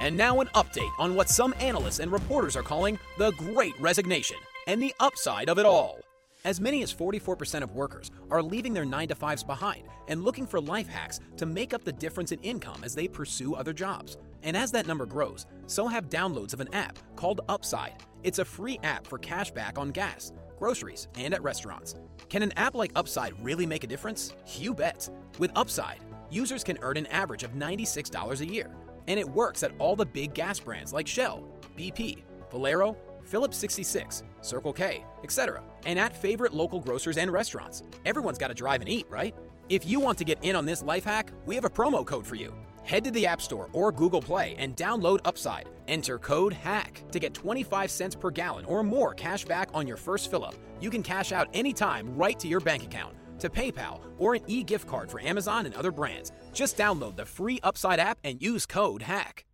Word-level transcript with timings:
And 0.00 0.16
now, 0.16 0.40
an 0.40 0.46
update 0.48 0.92
on 0.98 1.14
what 1.14 1.28
some 1.28 1.54
analysts 1.60 1.98
and 1.98 2.12
reporters 2.12 2.56
are 2.56 2.62
calling 2.62 2.98
the 3.18 3.32
Great 3.32 3.78
Resignation 3.80 4.36
and 4.66 4.82
the 4.82 4.94
upside 5.00 5.48
of 5.48 5.58
it 5.58 5.66
all. 5.66 5.98
As 6.44 6.60
many 6.60 6.84
as 6.84 6.94
44% 6.94 7.62
of 7.62 7.74
workers 7.74 8.12
are 8.30 8.42
leaving 8.42 8.72
their 8.72 8.84
9 8.84 9.08
to 9.08 9.14
5s 9.16 9.44
behind 9.44 9.88
and 10.06 10.22
looking 10.22 10.46
for 10.46 10.60
life 10.60 10.86
hacks 10.88 11.18
to 11.36 11.46
make 11.46 11.74
up 11.74 11.82
the 11.82 11.92
difference 11.92 12.30
in 12.30 12.38
income 12.40 12.82
as 12.84 12.94
they 12.94 13.08
pursue 13.08 13.54
other 13.54 13.72
jobs. 13.72 14.16
And 14.44 14.56
as 14.56 14.70
that 14.70 14.86
number 14.86 15.04
grows, 15.04 15.46
so 15.66 15.88
have 15.88 16.08
downloads 16.08 16.52
of 16.54 16.60
an 16.60 16.72
app 16.72 16.96
called 17.16 17.40
Upside. 17.48 17.94
It's 18.22 18.38
a 18.38 18.44
free 18.44 18.78
app 18.84 19.04
for 19.04 19.18
cash 19.18 19.50
back 19.50 19.78
on 19.78 19.90
gas, 19.90 20.32
groceries, 20.58 21.08
and 21.16 21.34
at 21.34 21.42
restaurants. 21.42 21.96
Can 22.28 22.42
an 22.44 22.52
app 22.52 22.76
like 22.76 22.92
Upside 22.94 23.34
really 23.44 23.66
make 23.66 23.82
a 23.82 23.88
difference? 23.88 24.32
You 24.56 24.74
bet. 24.74 25.10
With 25.40 25.50
Upside, 25.56 25.98
users 26.30 26.62
can 26.62 26.78
earn 26.82 26.96
an 26.96 27.06
average 27.06 27.42
of 27.42 27.54
$96 27.54 28.40
a 28.40 28.46
year 28.46 28.70
and 29.08 29.18
it 29.18 29.28
works 29.28 29.62
at 29.64 29.72
all 29.78 29.96
the 29.96 30.06
big 30.06 30.34
gas 30.34 30.60
brands 30.60 30.92
like 30.92 31.08
Shell, 31.08 31.42
BP, 31.76 32.22
Valero, 32.52 32.96
Phillips 33.24 33.56
66, 33.56 34.22
Circle 34.42 34.72
K, 34.72 35.04
etc., 35.24 35.62
and 35.86 35.98
at 35.98 36.16
favorite 36.16 36.54
local 36.54 36.78
grocers 36.78 37.18
and 37.18 37.32
restaurants. 37.32 37.82
Everyone's 38.04 38.38
got 38.38 38.48
to 38.48 38.54
drive 38.54 38.80
and 38.80 38.88
eat, 38.88 39.06
right? 39.10 39.34
If 39.68 39.86
you 39.86 39.98
want 39.98 40.18
to 40.18 40.24
get 40.24 40.38
in 40.42 40.54
on 40.54 40.64
this 40.64 40.82
life 40.82 41.04
hack, 41.04 41.32
we 41.44 41.54
have 41.54 41.64
a 41.64 41.70
promo 41.70 42.06
code 42.06 42.26
for 42.26 42.36
you. 42.36 42.54
Head 42.84 43.04
to 43.04 43.10
the 43.10 43.26
App 43.26 43.42
Store 43.42 43.68
or 43.72 43.92
Google 43.92 44.22
Play 44.22 44.54
and 44.58 44.76
download 44.76 45.20
Upside. 45.26 45.68
Enter 45.88 46.18
code 46.18 46.54
HACK 46.54 47.02
to 47.10 47.18
get 47.18 47.34
25 47.34 47.90
cents 47.90 48.14
per 48.14 48.30
gallon 48.30 48.64
or 48.64 48.82
more 48.82 49.12
cash 49.12 49.44
back 49.44 49.68
on 49.74 49.86
your 49.86 49.98
first 49.98 50.30
fill 50.30 50.44
up. 50.44 50.54
You 50.80 50.88
can 50.88 51.02
cash 51.02 51.32
out 51.32 51.48
anytime 51.52 52.14
right 52.16 52.38
to 52.38 52.48
your 52.48 52.60
bank 52.60 52.84
account 52.84 53.14
to 53.38 53.50
PayPal 53.50 54.00
or 54.18 54.34
an 54.34 54.42
e 54.46 54.62
gift 54.62 54.86
card 54.88 55.10
for 55.10 55.20
Amazon 55.20 55.66
and 55.66 55.74
other 55.74 55.90
brands. 55.90 56.32
Just 56.52 56.76
download 56.76 57.16
the 57.16 57.24
free 57.24 57.60
Upside 57.62 58.00
app 58.00 58.18
and 58.24 58.42
use 58.42 58.66
code 58.66 59.02
HACK. 59.02 59.44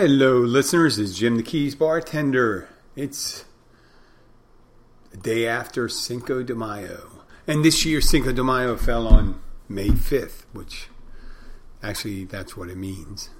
Hello, 0.00 0.38
listeners. 0.38 0.98
It's 0.98 1.14
Jim 1.14 1.36
the 1.36 1.42
Keys 1.42 1.74
bartender. 1.74 2.68
It's 2.96 3.44
the 5.10 5.18
day 5.18 5.46
after 5.46 5.90
Cinco 5.90 6.42
de 6.42 6.54
Mayo. 6.54 7.22
And 7.46 7.62
this 7.64 7.84
year, 7.84 8.00
Cinco 8.00 8.32
de 8.32 8.42
Mayo 8.42 8.76
fell 8.76 9.06
on 9.06 9.40
May 9.70 9.88
5th, 9.88 10.42
which 10.52 10.88
actually 11.82 12.24
that's 12.24 12.56
what 12.56 12.68
it 12.68 12.76
means 12.76 13.30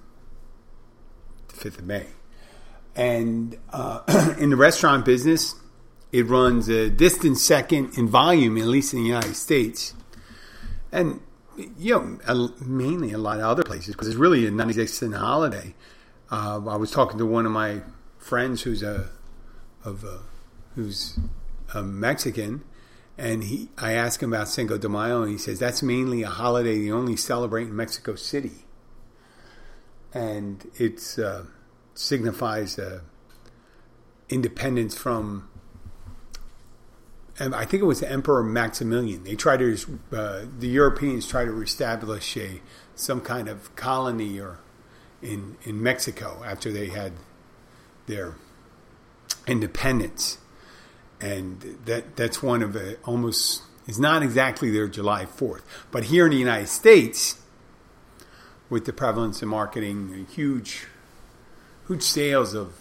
the 1.48 1.70
5th 1.70 1.78
of 1.78 1.86
May. 1.86 2.06
And 2.94 3.58
uh, 3.72 4.34
in 4.38 4.50
the 4.50 4.56
restaurant 4.56 5.04
business, 5.04 5.56
it 6.12 6.26
runs 6.26 6.68
a 6.68 6.88
distant 6.88 7.38
second 7.38 7.98
in 7.98 8.08
volume, 8.08 8.56
at 8.58 8.64
least 8.64 8.94
in 8.94 9.00
the 9.00 9.06
United 9.06 9.34
States. 9.34 9.94
And, 10.92 11.20
you 11.78 12.18
know, 12.26 12.52
mainly 12.64 13.12
a 13.12 13.18
lot 13.18 13.38
of 13.38 13.44
other 13.44 13.62
places 13.62 13.94
because 13.94 14.08
it's 14.08 14.16
really 14.16 14.46
a 14.46 14.50
non 14.50 14.68
existent 14.68 15.14
holiday. 15.14 15.74
Uh, 16.30 16.60
I 16.68 16.76
was 16.76 16.90
talking 16.90 17.18
to 17.18 17.26
one 17.26 17.46
of 17.46 17.52
my 17.52 17.82
friends 18.18 18.62
who's 18.62 18.82
a, 18.82 19.10
of 19.84 20.04
a, 20.04 20.20
who's 20.74 21.18
a 21.74 21.82
Mexican, 21.82 22.62
and 23.20 23.44
he, 23.44 23.68
I 23.76 23.92
asked 23.92 24.22
him 24.22 24.32
about 24.32 24.48
Cinco 24.48 24.78
de 24.78 24.88
Mayo, 24.88 25.22
and 25.22 25.30
he 25.30 25.36
says 25.36 25.58
that's 25.58 25.82
mainly 25.82 26.22
a 26.22 26.28
holiday 26.28 26.82
they 26.82 26.90
only 26.90 27.16
celebrate 27.16 27.64
in 27.64 27.76
Mexico 27.76 28.14
City, 28.14 28.64
and 30.14 30.66
it 30.76 31.18
uh, 31.22 31.42
signifies 31.94 32.78
uh, 32.78 33.00
independence 34.30 34.96
from. 34.96 35.48
And 37.38 37.54
I 37.54 37.66
think 37.66 37.82
it 37.82 37.86
was 37.86 38.02
Emperor 38.02 38.42
Maximilian. 38.42 39.24
They 39.24 39.34
tried 39.34 39.58
to, 39.58 39.76
uh, 40.12 40.44
the 40.58 40.68
Europeans 40.68 41.26
tried 41.26 41.46
to 41.46 41.60
establish 41.60 42.36
a 42.38 42.62
some 42.94 43.20
kind 43.20 43.48
of 43.48 43.74
colony 43.76 44.40
or 44.40 44.60
in 45.20 45.58
in 45.64 45.82
Mexico 45.82 46.42
after 46.44 46.72
they 46.72 46.88
had 46.88 47.12
their 48.06 48.34
independence 49.46 50.38
and 51.20 51.60
that 51.84 52.16
that's 52.16 52.42
one 52.42 52.62
of 52.62 52.72
the 52.72 52.96
almost 53.04 53.62
it's 53.86 53.98
not 53.98 54.22
exactly 54.22 54.70
their 54.70 54.86
July 54.86 55.26
4th, 55.26 55.62
but 55.90 56.04
here 56.04 56.26
in 56.26 56.30
the 56.30 56.38
United 56.38 56.68
States, 56.68 57.42
with 58.68 58.84
the 58.84 58.92
prevalence 58.92 59.42
of 59.42 59.48
marketing, 59.48 60.26
huge, 60.30 60.86
huge 61.88 62.02
sales 62.02 62.54
of 62.54 62.72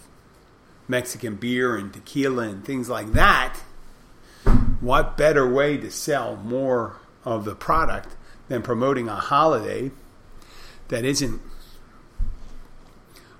Mexican 0.86 1.34
beer 1.34 1.76
and 1.76 1.92
tequila 1.92 2.44
and 2.44 2.64
things 2.64 2.88
like 2.88 3.12
that, 3.12 3.56
what 4.80 5.16
better 5.16 5.52
way 5.52 5.76
to 5.78 5.90
sell 5.90 6.36
more 6.36 6.96
of 7.24 7.44
the 7.44 7.56
product 7.56 8.14
than 8.48 8.62
promoting 8.62 9.08
a 9.08 9.16
holiday 9.16 9.90
that 10.88 11.04
isn't 11.04 11.40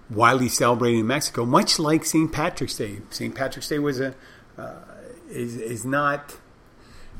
widely 0.09 0.49
celebrated 0.49 0.99
in 0.99 1.07
Mexico, 1.07 1.45
much 1.45 1.79
like 1.79 2.05
St. 2.05 2.33
Patrick's 2.33 2.77
Day. 2.77 2.99
St. 3.11 3.35
Patrick's 3.35 3.69
Day 3.69 3.79
was 3.79 4.01
a 4.01 4.15
uh, 4.59 4.75
is 5.31 5.57
is 5.57 5.85
not 5.85 6.37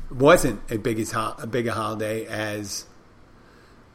wasn't 0.09 0.61
a 0.69 0.77
big 0.77 0.99
as 0.99 1.13
a 1.13 1.47
big 1.47 1.67
a 1.67 1.73
holiday 1.73 2.25
as 2.25 2.85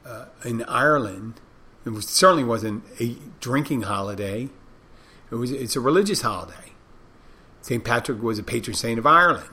uh, 0.04 0.26
in 0.44 0.62
Ireland. 0.64 1.40
It 1.84 1.90
was, 1.90 2.08
certainly 2.08 2.44
wasn't 2.44 2.84
a 3.00 3.16
drinking 3.40 3.82
holiday. 3.82 4.48
It 5.30 5.34
was 5.34 5.52
it's 5.52 5.76
a 5.76 5.80
religious 5.80 6.22
holiday. 6.22 6.72
St. 7.60 7.84
Patrick 7.84 8.22
was 8.22 8.38
a 8.38 8.42
patron 8.42 8.74
saint 8.74 8.98
of 8.98 9.06
Ireland. 9.06 9.50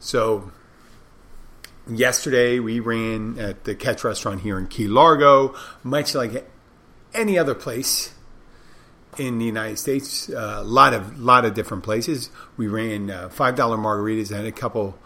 So 0.00 0.50
yesterday 1.88 2.58
we 2.58 2.80
ran 2.80 3.38
at 3.38 3.64
the 3.64 3.74
Catch 3.74 4.04
restaurant 4.04 4.40
here 4.40 4.58
in 4.58 4.66
Key 4.66 4.88
Largo, 4.88 5.54
much 5.82 6.14
like 6.14 6.48
any 7.14 7.38
other 7.38 7.54
place 7.54 8.14
in 9.18 9.38
the 9.38 9.44
United 9.44 9.78
States, 9.78 10.28
a 10.28 10.58
uh, 10.58 10.64
lot 10.64 10.94
of 10.94 11.18
lot 11.18 11.44
of 11.44 11.54
different 11.54 11.82
places. 11.82 12.30
We 12.56 12.66
ran 12.68 13.10
uh, 13.10 13.28
five 13.28 13.56
dollar 13.56 13.76
margaritas 13.76 14.30
and 14.36 14.46
a 14.46 14.52
couple 14.52 14.98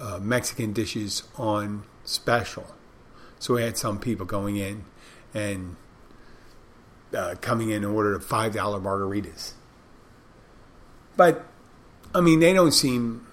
uh, 0.00 0.18
Mexican 0.20 0.72
dishes 0.72 1.22
on 1.36 1.84
special. 2.04 2.66
So 3.38 3.54
we 3.54 3.62
had 3.62 3.76
some 3.76 3.98
people 3.98 4.26
going 4.26 4.56
in 4.56 4.84
and 5.32 5.76
uh, 7.14 7.36
coming 7.40 7.70
in 7.70 7.84
and 7.84 7.94
ordered 7.94 8.24
five 8.24 8.54
dollar 8.54 8.80
margaritas. 8.80 9.52
But 11.16 11.44
I 12.14 12.20
mean, 12.20 12.40
they 12.40 12.52
don't 12.52 12.72
seem 12.72 13.26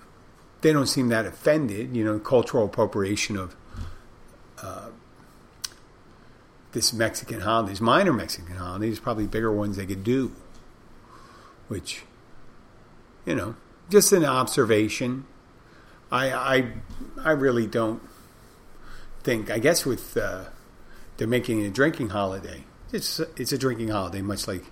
they 0.62 0.72
don't 0.72 0.88
seem 0.88 1.10
that 1.10 1.26
offended. 1.26 1.96
You 1.96 2.04
know, 2.04 2.20
cultural 2.20 2.66
appropriation 2.66 3.38
of 3.38 3.56
uh, 4.62 4.90
this 6.72 6.94
Mexican 6.94 7.42
holidays, 7.42 7.82
minor 7.82 8.14
Mexican 8.14 8.56
holidays, 8.56 9.00
probably 9.00 9.28
bigger 9.28 9.52
ones 9.52 9.78
they 9.78 9.86
could 9.86 10.04
do. 10.04 10.34
Which, 11.68 12.04
you 13.26 13.36
know, 13.36 13.56
just 13.90 14.12
an 14.12 14.26
observation. 14.26 15.26
I 16.12 16.32
I 16.32 16.72
I 17.24 17.32
really 17.32 17.68
don't 17.68 18.02
think. 19.24 19.50
I 19.50 19.60
guess 19.60 19.86
with 19.86 20.18
uh, 20.18 20.46
they're 21.18 21.28
making 21.28 21.64
a 21.66 21.70
drinking 21.70 22.10
holiday. 22.10 22.64
It's 22.92 23.20
it's 23.38 23.52
a 23.52 23.58
drinking 23.58 23.90
holiday, 23.90 24.22
much 24.22 24.48
like 24.48 24.66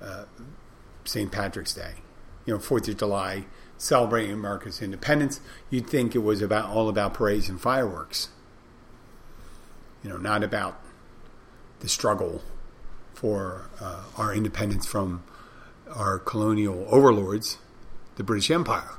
uh, 0.00 0.24
St. 1.04 1.30
Patrick's 1.30 1.74
Day, 1.74 1.94
you 2.46 2.54
know, 2.54 2.60
Fourth 2.60 2.88
of 2.88 2.96
July, 2.96 3.44
celebrating 3.76 4.32
America's 4.32 4.80
independence. 4.80 5.40
You'd 5.70 5.88
think 5.88 6.14
it 6.14 6.20
was 6.20 6.40
about 6.40 6.70
all 6.70 6.88
about 6.88 7.14
parades 7.14 7.48
and 7.48 7.60
fireworks. 7.60 8.28
You 10.02 10.10
know, 10.10 10.16
not 10.16 10.42
about 10.42 10.83
the 11.84 11.90
struggle 11.90 12.40
for 13.12 13.68
uh, 13.78 14.04
our 14.16 14.34
independence 14.34 14.86
from 14.86 15.22
our 15.94 16.18
colonial 16.18 16.86
overlords, 16.88 17.58
the 18.16 18.24
British 18.24 18.50
Empire. 18.50 18.92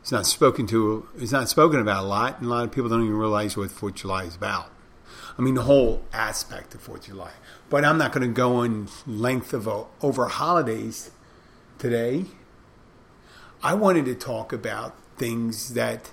It's 0.00 0.10
not 0.10 0.26
spoken 0.26 0.66
to. 0.66 1.06
It's 1.16 1.30
not 1.30 1.48
spoken 1.48 1.78
about 1.78 2.02
a 2.02 2.06
lot, 2.06 2.38
and 2.38 2.46
a 2.46 2.50
lot 2.50 2.64
of 2.64 2.72
people 2.72 2.90
don't 2.90 3.04
even 3.04 3.16
realize 3.16 3.56
what 3.56 3.70
Fourth 3.70 3.92
of 3.92 4.00
July 4.00 4.24
is 4.24 4.34
about. 4.34 4.68
I 5.38 5.42
mean, 5.42 5.54
the 5.54 5.62
whole 5.62 6.02
aspect 6.12 6.74
of 6.74 6.80
Fourth 6.80 7.02
of 7.02 7.06
July. 7.06 7.30
But 7.70 7.84
I'm 7.84 7.98
not 7.98 8.10
going 8.10 8.26
to 8.26 8.34
go 8.34 8.62
in 8.62 8.88
length 9.06 9.54
of 9.54 9.68
a, 9.68 9.84
over 10.02 10.26
holidays 10.26 11.12
today. 11.78 12.24
I 13.62 13.74
wanted 13.74 14.06
to 14.06 14.16
talk 14.16 14.52
about 14.52 14.96
things 15.18 15.74
that 15.74 16.10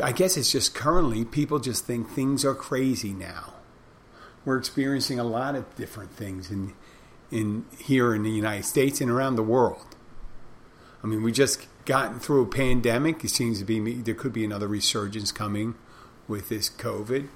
I 0.00 0.12
guess 0.12 0.36
it's 0.36 0.52
just 0.52 0.72
currently 0.72 1.24
people 1.24 1.58
just 1.58 1.84
think 1.84 2.10
things 2.10 2.44
are 2.44 2.54
crazy 2.54 3.12
now. 3.12 3.53
We're 4.44 4.58
experiencing 4.58 5.18
a 5.18 5.24
lot 5.24 5.54
of 5.54 5.74
different 5.76 6.10
things 6.12 6.50
in 6.50 6.74
in 7.30 7.64
here 7.78 8.14
in 8.14 8.22
the 8.22 8.30
United 8.30 8.64
States 8.64 9.00
and 9.00 9.10
around 9.10 9.36
the 9.36 9.42
world. 9.42 9.96
I 11.02 11.06
mean, 11.06 11.22
we 11.22 11.32
just 11.32 11.66
gotten 11.84 12.18
through 12.18 12.42
a 12.42 12.46
pandemic. 12.46 13.24
It 13.24 13.30
seems 13.30 13.58
to 13.58 13.64
be 13.64 13.80
there 13.94 14.14
could 14.14 14.32
be 14.32 14.44
another 14.44 14.68
resurgence 14.68 15.32
coming 15.32 15.74
with 16.28 16.48
this 16.48 16.70
COVID. 16.70 17.28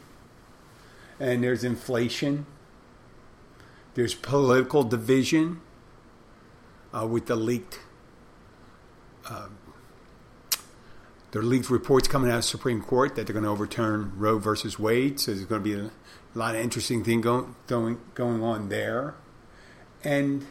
And 1.20 1.42
there's 1.42 1.64
inflation. 1.64 2.46
There's 3.94 4.14
political 4.14 4.84
division 4.84 5.60
uh, 6.92 7.06
with 7.06 7.26
the 7.26 7.36
leaked. 7.36 7.80
Uh, 9.28 9.48
there 11.32 11.42
leaked 11.42 11.68
reports 11.68 12.08
coming 12.08 12.30
out 12.30 12.38
of 12.38 12.44
Supreme 12.44 12.80
Court 12.80 13.16
that 13.16 13.26
they're 13.26 13.34
going 13.34 13.44
to 13.44 13.50
overturn 13.50 14.12
Roe 14.16 14.38
versus 14.38 14.78
Wade. 14.78 15.20
So 15.20 15.32
there's 15.32 15.44
going 15.44 15.62
to 15.62 15.82
be 15.82 15.90
a, 16.38 16.40
lot 16.40 16.54
of 16.54 16.60
interesting 16.60 17.02
things 17.02 17.22
going, 17.22 17.54
going 17.66 17.98
going 18.14 18.42
on 18.42 18.68
there, 18.68 19.14
and 20.04 20.46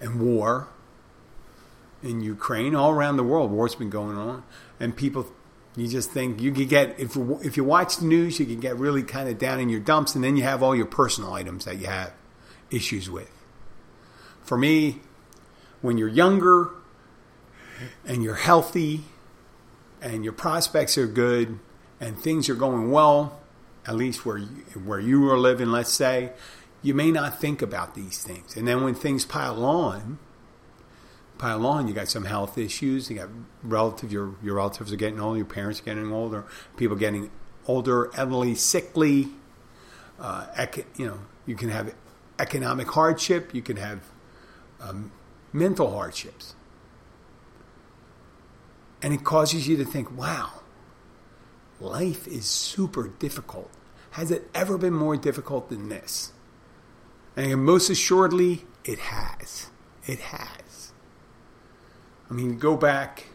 and 0.00 0.20
war 0.20 0.68
in 2.02 2.20
Ukraine, 2.20 2.74
all 2.74 2.90
around 2.90 3.16
the 3.16 3.24
world. 3.24 3.50
War's 3.50 3.74
been 3.74 3.90
going 3.90 4.16
on, 4.16 4.44
and 4.80 4.96
people, 4.96 5.26
you 5.76 5.88
just 5.88 6.10
think 6.10 6.40
you 6.40 6.52
could 6.52 6.68
get 6.68 6.98
if 6.98 7.16
if 7.42 7.56
you 7.56 7.64
watch 7.64 7.98
the 7.98 8.06
news, 8.06 8.40
you 8.40 8.46
can 8.46 8.60
get 8.60 8.76
really 8.76 9.02
kind 9.02 9.28
of 9.28 9.38
down 9.38 9.60
in 9.60 9.68
your 9.68 9.80
dumps, 9.80 10.14
and 10.14 10.24
then 10.24 10.36
you 10.36 10.42
have 10.42 10.62
all 10.62 10.74
your 10.74 10.86
personal 10.86 11.34
items 11.34 11.66
that 11.66 11.78
you 11.78 11.86
have 11.86 12.12
issues 12.70 13.10
with. 13.10 13.30
For 14.42 14.56
me, 14.56 15.00
when 15.82 15.98
you're 15.98 16.08
younger 16.08 16.70
and 18.06 18.22
you're 18.22 18.36
healthy 18.36 19.02
and 20.00 20.24
your 20.24 20.32
prospects 20.32 20.96
are 20.96 21.06
good 21.06 21.58
and 22.00 22.18
things 22.18 22.48
are 22.48 22.54
going 22.54 22.90
well, 22.90 23.40
at 23.86 23.94
least 23.94 24.26
where 24.26 24.38
you, 24.38 24.46
where 24.84 25.00
you 25.00 25.30
are 25.30 25.38
living, 25.38 25.70
let's 25.70 25.92
say, 25.92 26.32
you 26.82 26.94
may 26.94 27.10
not 27.10 27.40
think 27.40 27.62
about 27.62 27.94
these 27.94 28.22
things. 28.22 28.56
And 28.56 28.66
then 28.66 28.82
when 28.82 28.94
things 28.94 29.24
pile 29.24 29.64
on, 29.64 30.18
pile 31.38 31.66
on. 31.66 31.88
You 31.88 31.94
got 31.94 32.08
some 32.08 32.24
health 32.24 32.58
issues. 32.58 33.10
You 33.10 33.16
got 33.16 33.28
relative 33.62 34.12
your 34.12 34.34
your 34.42 34.56
relatives 34.56 34.92
are 34.92 34.96
getting 34.96 35.20
older. 35.20 35.38
Your 35.38 35.46
parents 35.46 35.80
are 35.80 35.84
getting 35.84 36.12
older. 36.12 36.44
People 36.76 36.96
getting 36.96 37.30
older, 37.66 38.10
elderly, 38.14 38.54
sickly. 38.54 39.28
Uh, 40.18 40.46
ec- 40.56 40.86
you 40.96 41.06
know, 41.06 41.18
you 41.44 41.56
can 41.56 41.68
have 41.68 41.94
economic 42.38 42.88
hardship. 42.88 43.54
You 43.54 43.62
can 43.62 43.76
have 43.76 44.00
um, 44.80 45.12
mental 45.52 45.90
hardships, 45.90 46.54
and 49.02 49.12
it 49.12 49.24
causes 49.24 49.68
you 49.68 49.76
to 49.76 49.84
think, 49.84 50.16
"Wow, 50.16 50.60
life 51.80 52.26
is 52.26 52.46
super 52.46 53.08
difficult. 53.08 53.70
Has 54.16 54.30
it 54.30 54.48
ever 54.54 54.78
been 54.78 54.94
more 54.94 55.16
difficult 55.16 55.68
than 55.68 55.90
this?" 55.90 56.32
And 57.36 57.62
most 57.64 57.90
assuredly, 57.90 58.64
it 58.82 58.98
has. 58.98 59.68
It 60.06 60.20
has. 60.20 60.92
I 62.30 62.32
mean, 62.32 62.58
go 62.58 62.76
back 62.76 63.26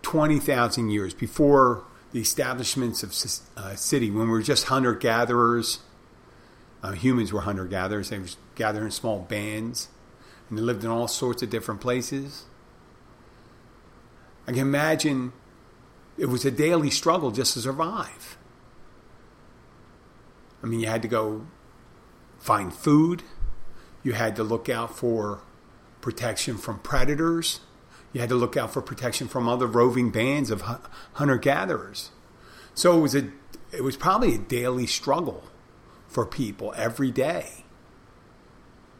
20,000 0.00 0.88
years 0.88 1.12
before 1.12 1.84
the 2.12 2.20
establishments 2.20 3.02
of 3.02 3.10
uh, 3.56 3.74
city, 3.74 4.10
when 4.10 4.28
we 4.28 4.32
were 4.32 4.42
just 4.42 4.66
hunter 4.66 4.94
gatherers. 4.94 5.80
Uh, 6.82 6.92
humans 6.92 7.34
were 7.34 7.42
hunter 7.42 7.66
gatherers. 7.66 8.08
They 8.08 8.18
were 8.18 8.28
gathering 8.54 8.90
small 8.90 9.18
bands, 9.18 9.88
and 10.48 10.56
they 10.56 10.62
lived 10.62 10.84
in 10.84 10.90
all 10.90 11.06
sorts 11.06 11.42
of 11.42 11.50
different 11.50 11.82
places. 11.82 12.44
I 14.46 14.52
can 14.52 14.60
imagine 14.60 15.34
it 16.16 16.26
was 16.26 16.46
a 16.46 16.50
daily 16.50 16.90
struggle 16.90 17.30
just 17.30 17.52
to 17.54 17.60
survive. 17.60 18.38
I 20.62 20.66
mean, 20.66 20.80
you 20.80 20.86
had 20.86 21.02
to 21.02 21.08
go 21.08 21.46
find 22.38 22.72
food. 22.72 23.22
You 24.02 24.12
had 24.12 24.36
to 24.36 24.44
look 24.44 24.68
out 24.68 24.96
for 24.96 25.40
protection 26.00 26.56
from 26.56 26.78
predators. 26.78 27.60
You 28.12 28.20
had 28.20 28.30
to 28.30 28.36
look 28.36 28.56
out 28.56 28.72
for 28.72 28.80
protection 28.80 29.28
from 29.28 29.48
other 29.48 29.66
roving 29.66 30.10
bands 30.10 30.50
of 30.50 30.62
hunter 31.14 31.36
gatherers. 31.36 32.10
So 32.74 32.96
it 32.98 33.00
was 33.00 33.14
a 33.14 33.30
it 33.72 33.82
was 33.82 33.96
probably 33.96 34.34
a 34.34 34.38
daily 34.38 34.86
struggle 34.86 35.44
for 36.08 36.24
people 36.24 36.72
every 36.76 37.10
day. 37.10 37.64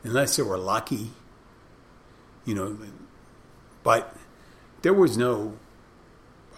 Unless 0.02 0.36
they 0.36 0.42
were 0.42 0.58
lucky, 0.58 1.12
you 2.44 2.54
know, 2.54 2.78
but 3.82 4.16
there 4.82 4.92
was 4.92 5.16
no 5.16 5.58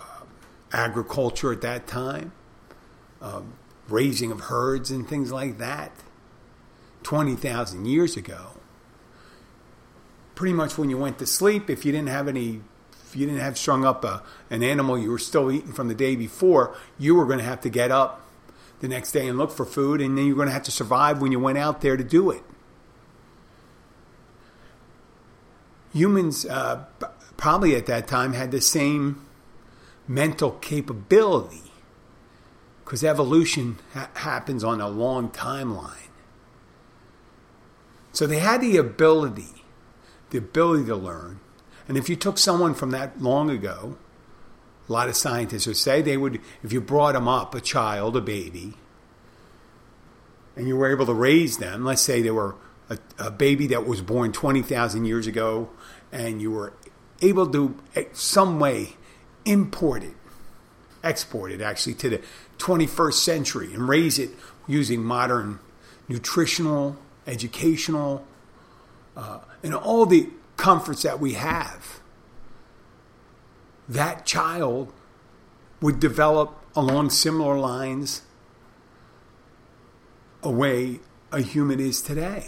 uh, 0.01 0.25
agriculture 0.73 1.53
at 1.53 1.61
that 1.63 1.87
time, 1.87 2.33
um, 3.23 3.55
raising 3.89 4.31
of 4.31 4.41
herds 4.43 4.91
and 4.91 5.09
things 5.09 5.33
like 5.33 5.59
that. 5.59 5.93
20,000 7.03 7.87
years 7.87 8.17
ago 8.17 8.59
pretty 10.39 10.53
much 10.53 10.79
when 10.79 10.89
you 10.89 10.97
went 10.97 11.19
to 11.19 11.27
sleep, 11.27 11.69
if 11.69 11.85
you 11.85 11.91
didn't 11.91 12.11
have 12.11 12.29
any, 12.29 12.61
if 13.05 13.17
you 13.17 13.27
didn't 13.27 13.41
have 13.41 13.59
strung 13.59 13.85
up 13.85 14.05
a, 14.05 14.23
an 14.51 14.63
animal 14.63 14.97
you 14.97 15.11
were 15.11 15.19
still 15.19 15.51
eating 15.51 15.73
from 15.73 15.89
the 15.89 15.97
day 15.97 16.15
before, 16.15 16.77
you 16.97 17.13
were 17.17 17.27
going 17.27 17.41
to 17.41 17.45
have 17.45 17.61
to 17.61 17.69
get 17.69 17.91
up 17.91 18.25
the 18.79 18.87
next 18.87 19.11
day 19.11 19.27
and 19.27 19.37
look 19.37 19.51
for 19.51 19.65
food, 19.65 20.01
and 20.01 20.17
then 20.17 20.27
you're 20.27 20.37
going 20.37 20.47
to 20.47 20.53
have 20.53 20.63
to 20.63 20.71
survive 20.71 21.21
when 21.21 21.33
you 21.33 21.41
went 21.41 21.59
out 21.59 21.81
there 21.81 21.97
to 21.97 22.05
do 22.05 22.31
it. 22.31 22.45
Humans 25.93 26.47
uh, 26.47 26.85
probably 27.37 27.75
at 27.75 27.87
that 27.87 28.07
time 28.07 28.33
had 28.33 28.53
the 28.53 28.61
same 28.61 29.27
mental 30.07 30.53
capability 30.53 31.68
because 32.89 33.05
evolution 33.05 33.79
ha- 33.93 34.09
happens 34.15 34.65
on 34.65 34.81
a 34.81 34.89
long 34.89 35.29
timeline. 35.29 36.09
So 38.13 38.27
they 38.27 38.39
had 38.39 38.63
the 38.63 38.79
ability 38.79 39.65
the 40.31 40.39
ability 40.39 40.87
to 40.87 40.97
learn. 40.97 41.41
And 41.87 41.99
if 41.99 42.09
you 42.09 42.17
took 42.17 42.39
someone 42.39 42.73
from 42.73 42.91
that 42.93 43.21
long 43.21 43.51
ago, 43.51 43.99
a 44.89 44.93
lot 44.93 45.09
of 45.09 45.17
scientists 45.17 45.67
would 45.67 45.77
say 45.77 46.01
they 46.01 46.17
would, 46.17 46.41
if 46.63 46.73
you 46.73 46.81
brought 46.81 47.13
them 47.13 47.29
up, 47.29 47.55
a 47.55 47.61
child, 47.61 48.17
a 48.17 48.23
baby, 48.23 48.75
and 50.57 50.67
you 50.67 50.77
were 50.77 50.91
able 50.91 51.05
to 51.07 51.15
raise 51.15 51.59
them, 51.59 51.85
let's 51.85 52.03
say 52.03 52.23
they 52.23 52.31
were 52.31 52.57
a, 52.89 52.99
a 53.19 53.31
baby 53.31 53.67
that 53.69 53.87
was 53.87 54.01
born 54.01 54.33
20,000 54.33 55.05
years 55.05 55.27
ago, 55.27 55.69
and 56.11 56.41
you 56.41 56.51
were 56.51 56.73
able 57.21 57.47
to, 57.53 57.75
eh, 57.95 58.05
some 58.13 58.59
way, 58.59 58.97
import 59.45 60.03
it, 60.03 60.17
export 61.03 61.53
it 61.53 61.61
actually 61.61 61.95
to 61.95 62.11
the 62.11 62.23
21st 62.59 63.15
century 63.15 63.73
and 63.73 63.89
raise 63.89 64.19
it 64.19 64.31
using 64.67 65.03
modern 65.03 65.59
nutritional, 66.09 66.97
educational, 67.27 68.25
uh, 69.17 69.41
and 69.63 69.75
all 69.75 70.07
the 70.07 70.29
comforts 70.57 71.03
that 71.03 71.21
we 71.21 71.35
have, 71.35 72.01
that 73.89 74.27
child 74.27 74.93
would 75.81 76.01
develop 76.01 76.55
along 76.75 77.11
similar 77.11 77.59
lines 77.59 78.23
a 80.43 80.51
way 80.51 81.01
a 81.33 81.41
human 81.41 81.81
is 81.81 82.01
today. 82.01 82.47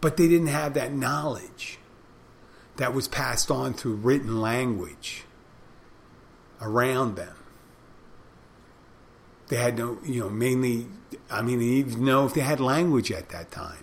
But 0.00 0.16
they 0.16 0.28
didn't 0.28 0.48
have 0.48 0.74
that 0.74 0.92
knowledge 0.92 1.78
that 2.76 2.94
was 2.94 3.08
passed 3.08 3.50
on 3.50 3.74
through 3.74 3.96
written 3.96 4.40
language 4.40 5.24
around 6.60 7.16
them. 7.16 7.34
They 9.50 9.56
had 9.56 9.76
no, 9.76 9.98
you 10.04 10.20
know, 10.20 10.30
mainly, 10.30 10.86
I 11.28 11.42
mean, 11.42 11.58
they 11.58 11.66
didn't 11.66 11.90
even 11.90 12.04
know 12.04 12.24
if 12.24 12.34
they 12.34 12.40
had 12.40 12.60
language 12.60 13.10
at 13.10 13.30
that 13.30 13.50
time 13.50 13.82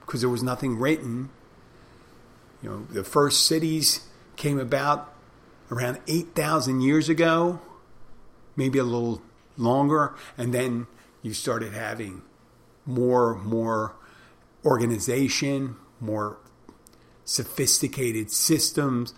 because 0.00 0.22
there 0.22 0.30
was 0.30 0.42
nothing 0.42 0.78
written. 0.78 1.28
You 2.62 2.70
know, 2.70 2.86
the 2.90 3.04
first 3.04 3.46
cities 3.46 4.08
came 4.36 4.58
about 4.58 5.12
around 5.70 6.00
8,000 6.08 6.80
years 6.80 7.10
ago, 7.10 7.60
maybe 8.56 8.78
a 8.78 8.84
little 8.84 9.20
longer, 9.58 10.14
and 10.38 10.54
then 10.54 10.86
you 11.20 11.34
started 11.34 11.74
having 11.74 12.22
more 12.86 13.34
more 13.34 13.94
organization, 14.64 15.76
more 16.00 16.38
sophisticated 17.26 18.30
systems, 18.30 19.12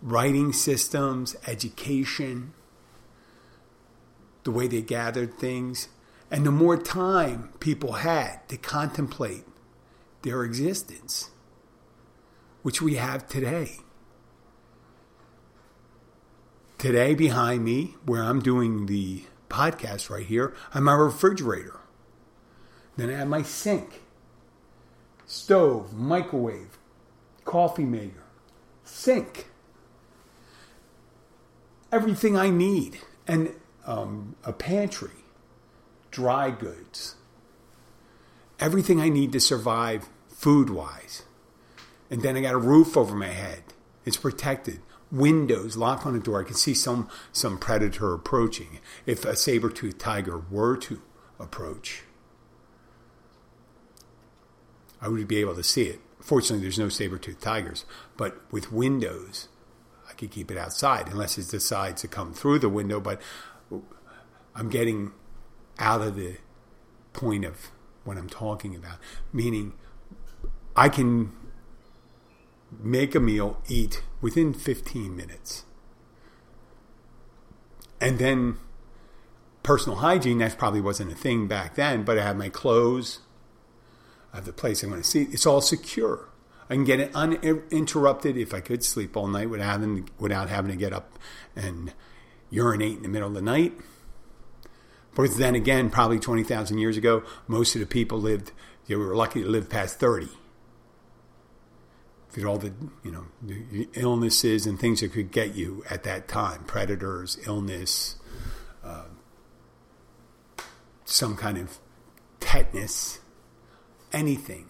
writing 0.00 0.52
systems, 0.52 1.34
education, 1.48 2.52
the 4.46 4.52
way 4.52 4.68
they 4.68 4.80
gathered 4.80 5.34
things, 5.34 5.88
and 6.30 6.46
the 6.46 6.52
more 6.52 6.76
time 6.76 7.50
people 7.58 7.94
had 7.94 8.48
to 8.48 8.56
contemplate 8.56 9.44
their 10.22 10.44
existence, 10.44 11.30
which 12.62 12.80
we 12.80 12.94
have 12.94 13.26
today. 13.26 13.80
Today, 16.78 17.16
behind 17.16 17.64
me, 17.64 17.96
where 18.04 18.22
I'm 18.22 18.38
doing 18.38 18.86
the 18.86 19.24
podcast 19.48 20.10
right 20.10 20.24
here, 20.24 20.54
I 20.70 20.74
have 20.74 20.84
my 20.84 20.94
refrigerator. 20.94 21.80
Then 22.96 23.10
I 23.10 23.14
have 23.14 23.28
my 23.28 23.42
sink, 23.42 24.02
stove, 25.26 25.92
microwave, 25.92 26.78
coffee 27.44 27.84
maker, 27.84 28.22
sink, 28.84 29.48
everything 31.90 32.36
I 32.36 32.50
need, 32.50 33.00
and 33.26 33.52
um, 33.86 34.36
a 34.44 34.52
pantry, 34.52 35.24
dry 36.10 36.50
goods, 36.50 37.14
everything 38.60 39.00
I 39.00 39.08
need 39.08 39.32
to 39.32 39.40
survive 39.40 40.08
food 40.28 40.68
wise. 40.68 41.22
And 42.10 42.22
then 42.22 42.36
I 42.36 42.40
got 42.42 42.54
a 42.54 42.58
roof 42.58 42.96
over 42.96 43.16
my 43.16 43.28
head. 43.28 43.62
It's 44.04 44.16
protected. 44.16 44.80
Windows, 45.10 45.76
lock 45.76 46.04
on 46.04 46.14
the 46.14 46.20
door. 46.20 46.40
I 46.40 46.44
can 46.44 46.56
see 46.56 46.74
some 46.74 47.08
some 47.32 47.58
predator 47.58 48.12
approaching. 48.12 48.80
If 49.06 49.24
a 49.24 49.36
saber-toothed 49.36 50.00
tiger 50.00 50.42
were 50.50 50.76
to 50.78 51.00
approach, 51.38 52.02
I 55.00 55.08
would 55.08 55.28
be 55.28 55.38
able 55.38 55.54
to 55.54 55.62
see 55.62 55.84
it. 55.84 56.00
Fortunately, 56.20 56.62
there's 56.62 56.78
no 56.78 56.88
saber-toothed 56.88 57.40
tigers, 57.40 57.84
but 58.16 58.40
with 58.50 58.72
windows, 58.72 59.48
I 60.08 60.12
could 60.14 60.32
keep 60.32 60.50
it 60.50 60.58
outside 60.58 61.08
unless 61.08 61.38
it 61.38 61.48
decides 61.48 62.02
to 62.02 62.08
come 62.08 62.32
through 62.32 62.58
the 62.58 62.68
window. 62.68 62.98
But 63.00 63.20
I'm 64.56 64.70
getting 64.70 65.12
out 65.78 66.00
of 66.00 66.16
the 66.16 66.38
point 67.12 67.44
of 67.44 67.70
what 68.04 68.16
I'm 68.16 68.28
talking 68.28 68.74
about, 68.74 68.98
meaning 69.32 69.74
I 70.74 70.88
can 70.88 71.32
make 72.80 73.14
a 73.14 73.20
meal, 73.20 73.62
eat 73.68 74.02
within 74.20 74.54
15 74.54 75.14
minutes. 75.14 75.64
And 78.00 78.18
then 78.18 78.56
personal 79.62 79.98
hygiene, 79.98 80.38
that 80.38 80.58
probably 80.58 80.80
wasn't 80.80 81.12
a 81.12 81.14
thing 81.14 81.46
back 81.46 81.74
then, 81.74 82.04
but 82.04 82.18
I 82.18 82.22
have 82.22 82.36
my 82.36 82.48
clothes, 82.48 83.20
I 84.32 84.36
have 84.36 84.46
the 84.46 84.52
place 84.52 84.82
I'm 84.82 84.90
going 84.90 85.02
to 85.02 85.08
see. 85.08 85.22
It's 85.30 85.46
all 85.46 85.60
secure. 85.60 86.28
I 86.68 86.74
can 86.74 86.84
get 86.84 87.00
it 87.00 87.14
uninterrupted 87.14 88.36
if 88.36 88.52
I 88.52 88.60
could 88.60 88.84
sleep 88.84 89.16
all 89.16 89.28
night 89.28 89.50
without 89.50 89.80
having, 89.80 90.08
without 90.18 90.48
having 90.48 90.70
to 90.70 90.76
get 90.76 90.92
up 90.92 91.18
and 91.54 91.92
urinate 92.50 92.96
in 92.96 93.02
the 93.02 93.08
middle 93.08 93.28
of 93.28 93.34
the 93.34 93.42
night. 93.42 93.72
Because 95.16 95.38
then 95.38 95.54
again, 95.54 95.90
probably 95.90 96.20
20,000 96.20 96.78
years 96.78 96.96
ago, 96.96 97.24
most 97.48 97.74
of 97.74 97.80
the 97.80 97.86
people 97.86 98.20
lived, 98.20 98.52
they 98.86 98.94
were 98.94 99.16
lucky 99.16 99.42
to 99.42 99.48
live 99.48 99.68
past 99.68 99.98
30 99.98 100.28
all 102.46 102.58
the 102.58 102.70
you 103.02 103.10
know 103.10 103.24
the 103.42 103.88
illnesses 103.94 104.66
and 104.66 104.78
things 104.78 105.00
that 105.00 105.10
could 105.10 105.30
get 105.30 105.54
you 105.54 105.82
at 105.88 106.02
that 106.02 106.28
time 106.28 106.62
predators 106.64 107.38
illness 107.46 108.16
uh, 108.84 109.04
some 111.06 111.34
kind 111.34 111.56
of 111.56 111.78
tetanus 112.40 113.20
anything. 114.12 114.66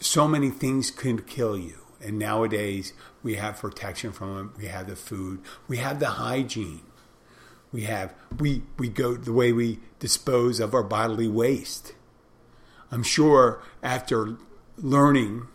So 0.00 0.26
many 0.26 0.50
things 0.50 0.90
could 0.90 1.26
kill 1.26 1.56
you. 1.56 1.78
And 2.00 2.18
nowadays 2.18 2.92
we 3.22 3.36
have 3.36 3.60
protection 3.60 4.10
from 4.10 4.34
them 4.34 4.54
we 4.58 4.66
have 4.66 4.88
the 4.88 4.96
food 4.96 5.40
we 5.68 5.76
have 5.76 6.00
the 6.00 6.08
hygiene 6.08 6.82
we 7.72 7.82
have 7.82 8.14
we 8.38 8.62
we 8.78 8.88
go 8.88 9.14
the 9.14 9.32
way 9.32 9.52
we 9.52 9.78
dispose 9.98 10.60
of 10.60 10.74
our 10.74 10.82
bodily 10.82 11.28
waste 11.28 11.94
i'm 12.90 13.02
sure 13.02 13.62
after 13.82 14.36
learning 14.76 15.46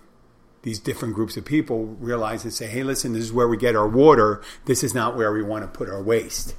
these 0.68 0.80
different 0.80 1.14
groups 1.14 1.38
of 1.38 1.46
people 1.46 1.86
realize 1.86 2.44
and 2.44 2.54
say, 2.54 2.68
hey, 2.68 2.84
listen, 2.84 3.14
this 3.14 3.24
is 3.24 3.32
where 3.32 3.48
we 3.48 3.56
get 3.56 3.74
our 3.74 3.88
water. 3.88 4.42
This 4.66 4.84
is 4.84 4.94
not 4.94 5.16
where 5.16 5.32
we 5.32 5.42
want 5.42 5.64
to 5.64 5.68
put 5.68 5.88
our 5.88 6.04
waste 6.04 6.56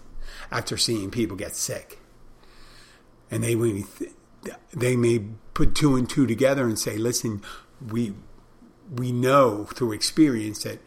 after 0.51 0.79
seeing 0.79 1.11
people 1.11 1.37
get 1.37 1.55
sick. 1.55 1.99
And 3.31 3.45
they, 3.45 3.55
they 4.73 4.97
may 4.97 5.25
put 5.53 5.75
two 5.75 5.95
and 5.95 6.09
two 6.09 6.27
together 6.27 6.65
and 6.65 6.79
say, 6.79 6.97
listen, 6.97 7.43
we, 7.87 8.15
we 8.91 9.13
know 9.13 9.65
through 9.65 9.93
experience 9.93 10.63
that 10.63 10.79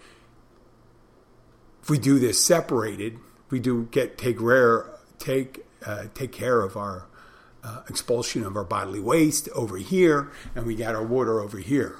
if 1.84 1.90
we 1.92 2.00
do 2.00 2.18
this 2.18 2.44
separated, 2.44 3.20
we 3.52 3.60
do 3.60 3.88
get 3.92 4.18
take 4.18 4.42
rare 4.42 4.90
take 5.20 5.66
uh, 5.86 6.06
take 6.14 6.32
care 6.32 6.62
of 6.62 6.76
our 6.76 7.06
uh, 7.64 7.82
expulsion 7.90 8.44
of 8.44 8.56
our 8.56 8.64
bodily 8.64 9.00
waste 9.00 9.48
over 9.50 9.78
here, 9.78 10.32
and 10.56 10.66
we 10.66 10.76
got 10.76 10.96
our 10.96 11.06
water 11.06 11.40
over 11.40 11.60
here. 11.60 11.98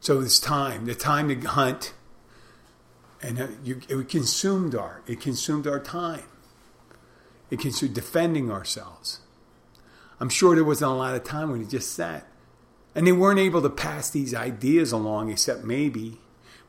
So 0.00 0.20
it's 0.20 0.40
time, 0.40 0.86
the 0.86 0.94
time 0.94 1.28
to 1.28 1.48
hunt, 1.48 1.92
and 3.22 3.38
uh, 3.38 3.48
you, 3.62 3.82
it 3.88 4.08
consumed 4.08 4.74
our, 4.74 5.02
it 5.06 5.20
consumed 5.20 5.66
our 5.66 5.78
time. 5.78 6.24
It 7.50 7.60
consumed 7.60 7.94
defending 7.94 8.50
ourselves. 8.50 9.20
I'm 10.20 10.28
sure 10.28 10.54
there 10.54 10.64
wasn't 10.64 10.92
a 10.92 10.94
lot 10.94 11.14
of 11.14 11.24
time 11.24 11.50
when 11.50 11.60
he 11.60 11.66
just 11.66 11.92
sat. 11.92 12.26
And 12.94 13.06
they 13.06 13.12
weren't 13.12 13.40
able 13.40 13.62
to 13.62 13.70
pass 13.70 14.10
these 14.10 14.34
ideas 14.34 14.92
along, 14.92 15.30
except 15.30 15.64
maybe 15.64 16.18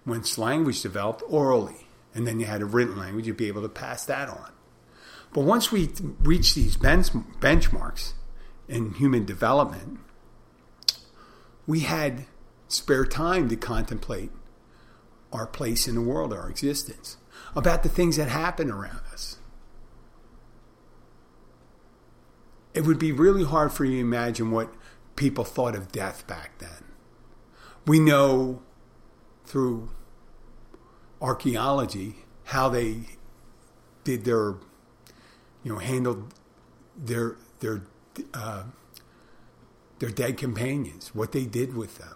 once 0.05 0.37
language 0.37 0.81
developed 0.81 1.23
orally. 1.27 1.87
And 2.13 2.27
then 2.27 2.39
you 2.39 2.45
had 2.45 2.61
a 2.61 2.65
written 2.65 2.97
language, 2.97 3.27
you'd 3.27 3.37
be 3.37 3.47
able 3.47 3.61
to 3.61 3.69
pass 3.69 4.05
that 4.05 4.29
on. 4.29 4.51
But 5.33 5.45
once 5.45 5.71
we 5.71 5.89
reach 6.21 6.55
these 6.55 6.75
bench, 6.75 7.11
benchmarks 7.39 8.13
in 8.67 8.93
human 8.95 9.25
development, 9.25 9.99
we 11.65 11.81
had 11.81 12.25
spare 12.67 13.05
time 13.05 13.47
to 13.49 13.55
contemplate 13.55 14.31
our 15.31 15.47
place 15.47 15.87
in 15.87 15.95
the 15.95 16.01
world, 16.01 16.33
our 16.33 16.49
existence, 16.49 17.17
about 17.55 17.83
the 17.83 17.89
things 17.89 18.17
that 18.17 18.27
happen 18.27 18.69
around 18.69 19.01
us. 19.13 19.37
It 22.73 22.85
would 22.85 22.99
be 22.99 23.11
really 23.11 23.43
hard 23.43 23.71
for 23.71 23.85
you 23.85 23.97
to 23.97 24.01
imagine 24.01 24.51
what 24.51 24.73
people 25.15 25.43
thought 25.43 25.75
of 25.75 25.91
death 25.91 26.25
back 26.27 26.57
then. 26.59 26.85
We 27.85 27.99
know 27.99 28.61
through 29.51 29.89
archaeology 31.21 32.15
how 32.45 32.69
they 32.69 33.01
did 34.05 34.23
their 34.23 34.55
you 35.61 35.73
know, 35.73 35.77
handled 35.77 36.33
their 36.95 37.35
their 37.59 37.81
uh, 38.33 38.63
their 39.99 40.09
dead 40.09 40.37
companions, 40.37 41.13
what 41.13 41.33
they 41.33 41.45
did 41.45 41.75
with 41.75 41.97
them 41.97 42.15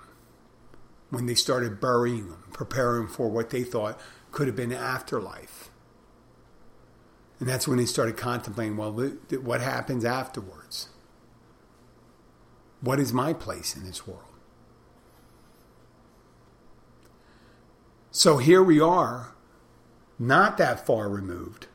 when 1.10 1.26
they 1.26 1.36
started 1.36 1.82
burying 1.82 2.30
them, 2.30 2.44
preparing 2.54 3.08
for 3.08 3.30
what 3.30 3.50
they 3.50 3.64
thought 3.64 4.00
could 4.32 4.48
have 4.48 4.56
been 4.56 4.72
afterlife. 4.72 5.70
And 7.40 7.50
that's 7.50 7.68
when 7.68 7.78
they 7.78 7.86
started 7.86 8.16
contemplating, 8.16 8.78
well, 8.78 8.94
what 8.94 9.60
happens 9.60 10.06
afterwards? 10.06 10.88
What 12.80 12.98
is 13.00 13.12
my 13.12 13.34
place 13.34 13.76
in 13.76 13.84
this 13.84 14.08
world? 14.08 14.35
So 18.16 18.38
here 18.38 18.64
we 18.64 18.80
are, 18.80 19.36
not 20.18 20.58
that 20.58 20.86
far 20.86 21.10
removed 21.10 21.68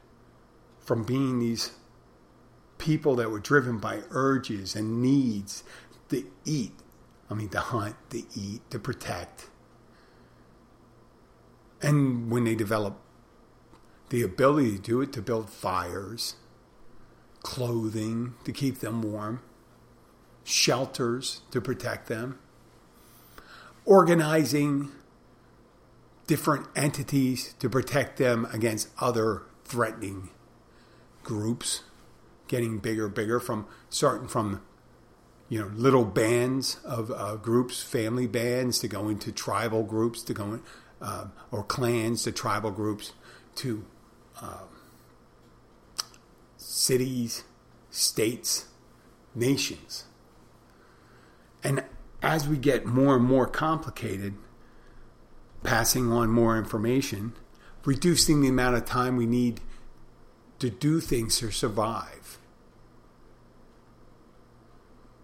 from 0.79 1.05
being 1.05 1.39
these 1.39 1.73
people 2.79 3.15
that 3.17 3.31
were 3.31 3.41
driven 3.41 3.77
by 3.77 4.01
urges 4.09 4.75
and 4.75 5.03
needs 5.03 5.63
to 6.09 6.25
eat. 6.47 6.73
I 7.29 7.35
mean, 7.35 7.51
to 7.51 7.61
hunt, 7.61 7.95
to 8.09 8.23
eat, 8.35 8.63
to 8.71 8.79
protect. 8.79 9.51
And 11.83 12.31
when 12.31 12.45
they 12.45 12.55
develop 12.55 12.99
the 14.09 14.23
ability 14.23 14.77
to 14.77 14.83
do 14.83 15.03
it, 15.03 15.13
to 15.13 15.21
build 15.21 15.51
fires, 15.51 16.37
clothing 17.43 18.33
to 18.45 18.53
keep 18.53 18.79
them 18.79 19.03
warm, 19.03 19.43
shelters 20.43 21.43
to 21.51 21.61
protect 21.61 22.09
them, 22.09 22.39
organizing 23.85 24.93
different 26.31 26.65
entities 26.77 27.55
to 27.59 27.69
protect 27.69 28.17
them 28.17 28.47
against 28.53 28.89
other 29.01 29.43
threatening 29.65 30.29
groups 31.25 31.83
getting 32.47 32.79
bigger, 32.79 33.09
bigger 33.09 33.41
from 33.41 33.67
starting 33.89 34.29
from 34.29 34.63
you 35.49 35.59
know 35.59 35.67
little 35.75 36.05
bands 36.05 36.79
of 36.85 37.11
uh, 37.11 37.35
groups, 37.35 37.83
family 37.83 38.29
bands 38.29 38.79
to 38.79 38.87
go 38.87 39.09
into 39.09 39.33
tribal 39.33 39.83
groups 39.83 40.23
to 40.23 40.33
go 40.33 40.45
in, 40.45 40.63
uh, 41.03 41.27
or 41.51 41.65
clans 41.65 42.23
to 42.23 42.31
tribal 42.31 42.71
groups 42.71 43.13
to 43.57 43.85
uh, 44.41 44.63
cities, 46.57 47.43
states, 47.91 48.69
nations. 49.35 50.05
And 51.65 51.83
as 52.23 52.49
we 52.49 52.57
get 52.57 52.87
more 52.87 53.17
and 53.17 53.25
more 53.25 53.49
complicated, 53.49 54.35
passing 55.63 56.11
on 56.11 56.31
more 56.31 56.57
information, 56.57 57.33
reducing 57.85 58.41
the 58.41 58.49
amount 58.49 58.77
of 58.77 58.85
time 58.85 59.17
we 59.17 59.27
need 59.27 59.61
to 60.59 60.71
do 60.71 61.01
things 61.01 61.39
to 61.39 61.51
survive. 61.51 62.39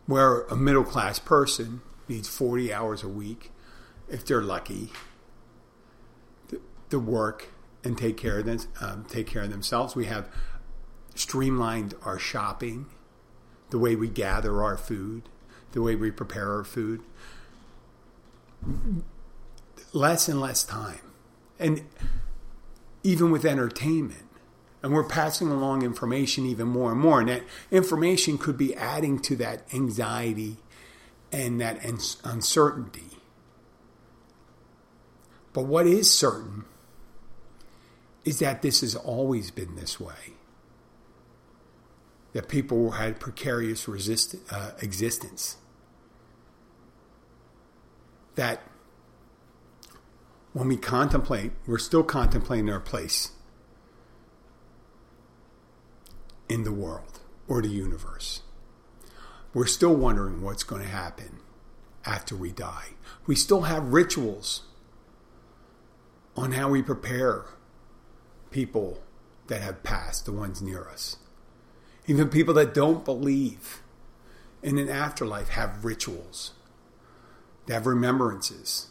Where 0.06 0.42
a 0.42 0.56
middle 0.56 0.84
class 0.84 1.18
person 1.18 1.82
needs 2.08 2.28
40 2.28 2.72
hours 2.72 3.02
a 3.02 3.08
week, 3.08 3.50
if 4.08 4.24
they're 4.24 4.42
lucky, 4.42 4.92
to, 6.48 6.60
to 6.90 6.98
work 6.98 7.48
and 7.82 7.98
take 7.98 8.16
care 8.16 8.38
of 8.38 8.46
them, 8.46 8.58
um, 8.80 9.04
take 9.08 9.26
care 9.26 9.42
of 9.42 9.50
themselves. 9.50 9.96
We 9.96 10.06
have 10.06 10.28
streamlined 11.14 11.94
our 12.04 12.18
shopping, 12.18 12.86
the 13.70 13.78
way 13.78 13.96
we 13.96 14.08
gather 14.08 14.62
our 14.62 14.76
food, 14.76 15.28
the 15.72 15.82
way 15.82 15.96
we 15.96 16.10
prepare 16.10 16.52
our 16.52 16.64
food. 16.64 17.02
Less 19.96 20.28
and 20.28 20.38
less 20.42 20.62
time, 20.62 21.00
and 21.58 21.86
even 23.02 23.30
with 23.30 23.46
entertainment. 23.46 24.26
And 24.82 24.92
we're 24.92 25.08
passing 25.08 25.48
along 25.48 25.82
information 25.84 26.44
even 26.44 26.68
more 26.68 26.92
and 26.92 27.00
more. 27.00 27.18
And 27.20 27.30
that 27.30 27.44
information 27.70 28.36
could 28.36 28.58
be 28.58 28.74
adding 28.74 29.18
to 29.20 29.36
that 29.36 29.62
anxiety 29.72 30.58
and 31.32 31.58
that 31.62 31.82
uncertainty. 32.24 33.16
But 35.54 35.62
what 35.62 35.86
is 35.86 36.12
certain 36.12 36.66
is 38.26 38.38
that 38.40 38.60
this 38.60 38.82
has 38.82 38.94
always 38.94 39.50
been 39.50 39.76
this 39.76 39.98
way. 39.98 40.34
That 42.34 42.50
people 42.50 42.90
had 42.90 43.18
precarious 43.18 43.88
resist, 43.88 44.36
uh, 44.50 44.72
existence. 44.82 45.56
That 48.34 48.60
when 50.56 50.68
we 50.68 50.76
contemplate, 50.78 51.52
we're 51.66 51.76
still 51.76 52.02
contemplating 52.02 52.70
our 52.70 52.80
place 52.80 53.32
in 56.48 56.64
the 56.64 56.72
world 56.72 57.20
or 57.46 57.60
the 57.60 57.68
universe. 57.68 58.40
We're 59.52 59.66
still 59.66 59.94
wondering 59.94 60.40
what's 60.40 60.64
going 60.64 60.80
to 60.80 60.88
happen 60.88 61.40
after 62.06 62.34
we 62.34 62.52
die. 62.52 62.94
We 63.26 63.34
still 63.36 63.62
have 63.62 63.92
rituals 63.92 64.62
on 66.34 66.52
how 66.52 66.70
we 66.70 66.80
prepare 66.80 67.44
people 68.50 69.02
that 69.48 69.60
have 69.60 69.82
passed, 69.82 70.25
the 70.25 70.32
ones 70.32 70.62
near 70.62 70.88
us. 70.88 71.18
Even 72.06 72.30
people 72.30 72.54
that 72.54 72.72
don't 72.72 73.04
believe 73.04 73.82
in 74.62 74.78
an 74.78 74.88
afterlife 74.88 75.50
have 75.50 75.84
rituals, 75.84 76.52
they 77.66 77.75
have 77.75 77.86
remembrances 77.86 78.88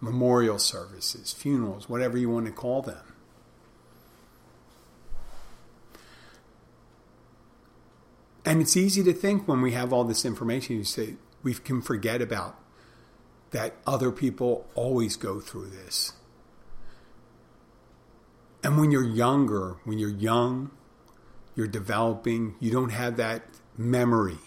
memorial 0.00 0.58
services, 0.58 1.32
funerals, 1.32 1.88
whatever 1.88 2.16
you 2.16 2.30
want 2.30 2.46
to 2.46 2.52
call 2.52 2.82
them. 2.82 3.14
And 8.44 8.60
it's 8.62 8.76
easy 8.76 9.02
to 9.04 9.12
think 9.12 9.46
when 9.46 9.60
we 9.60 9.72
have 9.72 9.92
all 9.92 10.04
this 10.04 10.24
information, 10.24 10.76
you 10.76 10.84
say, 10.84 11.16
we 11.42 11.54
can 11.54 11.82
forget 11.82 12.22
about 12.22 12.58
that 13.50 13.74
other 13.86 14.10
people 14.10 14.66
always 14.74 15.16
go 15.16 15.40
through 15.40 15.68
this. 15.70 16.12
And 18.62 18.78
when 18.78 18.90
you're 18.90 19.04
younger, 19.04 19.76
when 19.84 19.98
you're 19.98 20.08
young, 20.08 20.70
you're 21.54 21.66
developing, 21.66 22.54
you 22.60 22.70
don't 22.70 22.90
have 22.90 23.16
that 23.16 23.42
memory 23.76 24.38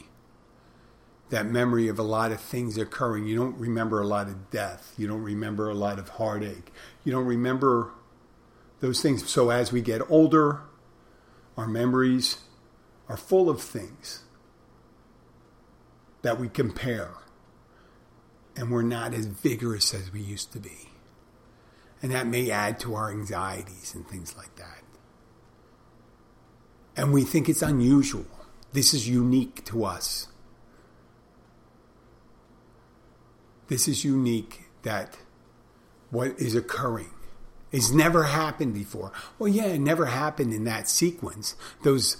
that 1.33 1.47
memory 1.47 1.87
of 1.87 1.97
a 1.97 2.03
lot 2.03 2.31
of 2.31 2.39
things 2.39 2.77
occurring. 2.77 3.25
You 3.25 3.35
don't 3.35 3.57
remember 3.57 3.99
a 3.99 4.05
lot 4.05 4.27
of 4.27 4.51
death. 4.51 4.93
You 4.97 5.07
don't 5.07 5.23
remember 5.23 5.67
a 5.67 5.73
lot 5.73 5.97
of 5.97 6.07
heartache. 6.09 6.71
You 7.03 7.11
don't 7.11 7.25
remember 7.25 7.91
those 8.81 9.01
things. 9.01 9.27
So 9.27 9.49
as 9.49 9.71
we 9.71 9.81
get 9.81 10.01
older, 10.11 10.61
our 11.57 11.67
memories 11.67 12.37
are 13.09 13.17
full 13.17 13.49
of 13.49 13.63
things 13.63 14.21
that 16.21 16.39
we 16.39 16.49
compare. 16.49 17.15
And 18.55 18.69
we're 18.69 18.83
not 18.83 19.15
as 19.15 19.25
vigorous 19.25 19.91
as 19.91 20.13
we 20.13 20.21
used 20.21 20.53
to 20.53 20.59
be. 20.59 20.91
And 22.03 22.11
that 22.11 22.27
may 22.27 22.51
add 22.51 22.79
to 22.81 22.93
our 22.93 23.09
anxieties 23.09 23.95
and 23.95 24.07
things 24.07 24.37
like 24.37 24.55
that. 24.57 24.83
And 26.95 27.11
we 27.11 27.23
think 27.23 27.49
it's 27.49 27.63
unusual. 27.63 28.27
This 28.71 28.93
is 28.93 29.09
unique 29.09 29.65
to 29.65 29.83
us. 29.83 30.27
This 33.73 33.87
is 33.87 34.05
unique 34.05 34.65
that 34.83 35.17
what 36.11 36.39
is 36.39 36.53
occurring 36.53 37.09
has 37.71 37.91
never 37.91 38.25
happened 38.25 38.71
before. 38.71 39.11
Well, 39.39 39.47
yeah, 39.47 39.65
it 39.65 39.79
never 39.79 40.05
happened 40.05 40.53
in 40.53 40.63
that 40.65 40.87
sequence, 40.87 41.55
those 41.81 42.17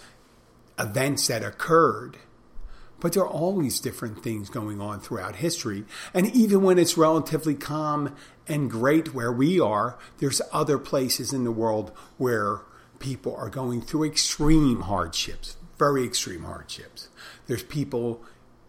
events 0.80 1.28
that 1.28 1.44
occurred. 1.44 2.18
But 3.00 3.14
there 3.14 3.22
are 3.22 3.30
always 3.30 3.80
different 3.80 4.24
things 4.24 4.50
going 4.50 4.82
on 4.82 5.00
throughout 5.00 5.36
history. 5.36 5.86
And 6.12 6.36
even 6.36 6.64
when 6.64 6.80
it's 6.80 6.98
relatively 6.98 7.54
calm 7.54 8.16
and 8.48 8.72
great 8.72 9.14
where 9.14 9.32
we 9.32 9.60
are, 9.60 10.00
there's 10.18 10.42
other 10.52 10.80
places 10.80 11.34
in 11.34 11.44
the 11.44 11.52
world 11.52 11.92
where 12.18 12.62
people 12.98 13.36
are 13.36 13.52
going 13.52 13.84
through 13.84 14.06
extreme 14.06 14.82
hardships, 14.82 15.58
very 15.78 16.04
extreme 16.04 16.46
hardships. 16.46 17.10
There's 17.46 17.62
people 17.62 18.24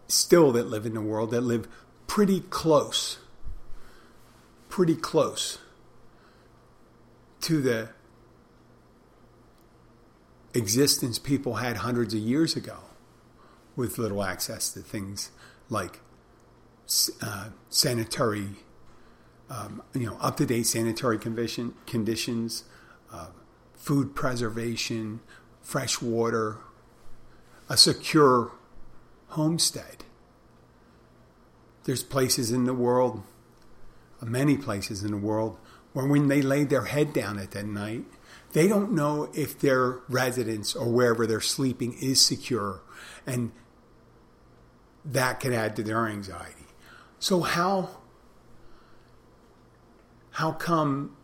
still 0.07 0.51
that 0.51 0.67
live 0.67 0.85
in 0.85 0.93
the 0.93 1.01
world 1.01 1.31
that 1.31 1.41
live 1.41 1.67
pretty 2.07 2.41
close, 2.41 3.17
pretty 4.69 4.95
close 4.95 5.57
to 7.41 7.61
the 7.61 7.89
existence 10.53 11.19
people 11.19 11.55
had 11.55 11.77
hundreds 11.77 12.13
of 12.13 12.19
years 12.19 12.55
ago 12.55 12.77
with 13.75 13.97
little 13.97 14.23
access 14.23 14.71
to 14.71 14.79
things 14.79 15.31
like 15.69 15.99
uh, 17.21 17.49
sanitary, 17.69 18.49
um, 19.49 19.81
you 19.93 20.05
know, 20.05 20.17
up 20.21 20.37
to 20.37 20.45
date 20.45 20.65
sanitary 20.65 21.19
condition, 21.19 21.73
conditions, 21.85 22.63
uh, 23.11 23.27
food 23.73 24.15
preservation, 24.15 25.19
fresh 25.61 26.01
water, 26.01 26.57
a 27.69 27.75
secure 27.75 28.51
homestead. 29.29 30.04
There's 31.85 32.03
places 32.03 32.51
in 32.51 32.65
the 32.65 32.73
world, 32.73 33.23
many 34.21 34.57
places 34.57 35.03
in 35.03 35.11
the 35.11 35.17
world, 35.17 35.57
where 35.93 36.05
when 36.05 36.27
they 36.27 36.41
lay 36.41 36.63
their 36.63 36.85
head 36.85 37.13
down 37.13 37.39
at 37.39 37.51
that 37.51 37.65
night, 37.65 38.05
they 38.53 38.67
don't 38.67 38.91
know 38.93 39.29
if 39.33 39.59
their 39.59 39.99
residence 40.09 40.75
or 40.75 40.87
wherever 40.89 41.27
they're 41.27 41.41
sleeping 41.41 41.95
is 42.01 42.19
secure. 42.19 42.81
And 43.25 43.51
that 45.05 45.39
can 45.39 45.53
add 45.53 45.75
to 45.75 45.83
their 45.83 46.07
anxiety. 46.07 46.65
So 47.19 47.41
how 47.41 48.01
how 50.31 50.51
come 50.51 51.15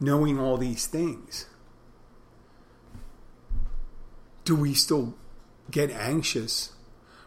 knowing 0.00 0.38
all 0.38 0.56
these 0.56 0.86
things 0.86 1.46
do 4.44 4.56
we 4.56 4.74
still 4.74 5.14
get 5.70 5.90
anxious 5.90 6.73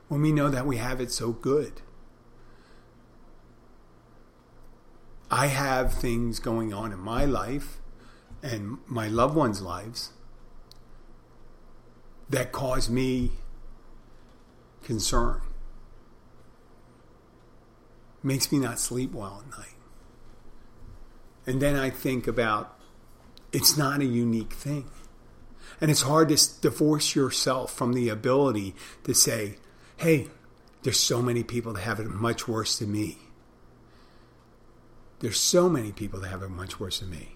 when 0.07 0.21
we 0.21 0.31
know 0.31 0.49
that 0.49 0.65
we 0.65 0.77
have 0.77 1.01
it 1.01 1.11
so 1.11 1.31
good. 1.31 1.81
I 5.29 5.47
have 5.47 5.93
things 5.93 6.39
going 6.39 6.73
on 6.73 6.91
in 6.93 6.99
my 6.99 7.25
life 7.25 7.79
and 8.41 8.77
my 8.87 9.07
loved 9.07 9.35
ones' 9.35 9.61
lives 9.61 10.11
that 12.29 12.51
cause 12.51 12.89
me 12.89 13.31
concern. 14.83 15.41
Makes 18.23 18.51
me 18.51 18.59
not 18.59 18.79
sleep 18.79 19.13
well 19.13 19.43
at 19.45 19.57
night. 19.57 19.75
And 21.45 21.61
then 21.61 21.75
I 21.75 21.89
think 21.89 22.27
about 22.27 22.77
it's 23.51 23.77
not 23.77 24.01
a 24.01 24.05
unique 24.05 24.53
thing. 24.53 24.89
And 25.79 25.91
it's 25.91 26.01
hard 26.01 26.29
to 26.29 26.61
divorce 26.61 27.15
yourself 27.15 27.73
from 27.73 27.93
the 27.93 28.09
ability 28.09 28.75
to 29.03 29.13
say, 29.13 29.57
hey, 29.97 30.27
there's 30.83 30.99
so 30.99 31.21
many 31.21 31.43
people 31.43 31.73
that 31.73 31.81
have 31.81 31.99
it 31.99 32.07
much 32.07 32.47
worse 32.47 32.79
than 32.79 32.91
me. 32.91 33.17
There's 35.19 35.39
so 35.39 35.67
many 35.67 35.91
people 35.91 36.19
that 36.21 36.29
have 36.29 36.43
it 36.43 36.49
much 36.49 36.79
worse 36.79 36.99
than 36.99 37.09
me. 37.09 37.35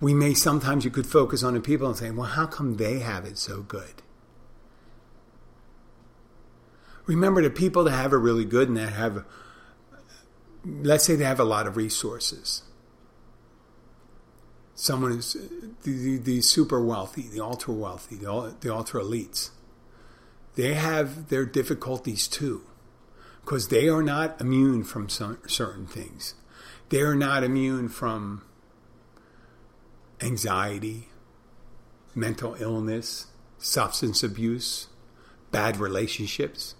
We 0.00 0.14
may 0.14 0.32
sometimes 0.32 0.84
you 0.84 0.92
could 0.92 1.06
focus 1.06 1.42
on 1.42 1.54
the 1.54 1.60
people 1.60 1.88
and 1.88 1.96
say, 1.96 2.10
well, 2.10 2.28
how 2.28 2.46
come 2.46 2.76
they 2.76 3.00
have 3.00 3.24
it 3.24 3.36
so 3.36 3.62
good? 3.62 4.02
Remember 7.06 7.42
the 7.42 7.50
people 7.50 7.84
that 7.84 7.90
have 7.90 8.12
it 8.12 8.16
really 8.16 8.44
good 8.44 8.68
and 8.68 8.76
that 8.76 8.92
have, 8.92 9.24
let's 10.64 11.04
say 11.04 11.16
they 11.16 11.24
have 11.24 11.40
a 11.40 11.44
lot 11.44 11.66
of 11.66 11.76
resources. 11.76 12.62
someone 14.74 15.12
is 15.12 15.36
the, 15.82 15.90
the, 15.90 16.18
the 16.18 16.40
super 16.40 16.80
wealthy, 16.80 17.22
the 17.22 17.40
ultra 17.40 17.74
wealthy, 17.74 18.14
the, 18.16 18.54
the 18.60 18.72
ultra 18.72 19.02
elites, 19.02 19.50
they 20.58 20.74
have 20.74 21.28
their 21.28 21.46
difficulties 21.46 22.26
too 22.26 22.62
because 23.42 23.68
they 23.68 23.88
are 23.88 24.02
not 24.02 24.40
immune 24.40 24.82
from 24.82 25.08
some, 25.08 25.38
certain 25.46 25.86
things. 25.86 26.34
They 26.88 27.00
are 27.00 27.14
not 27.14 27.44
immune 27.44 27.88
from 27.88 28.42
anxiety, 30.20 31.10
mental 32.12 32.56
illness, 32.58 33.28
substance 33.58 34.24
abuse, 34.24 34.88
bad 35.52 35.76
relationships. 35.76 36.74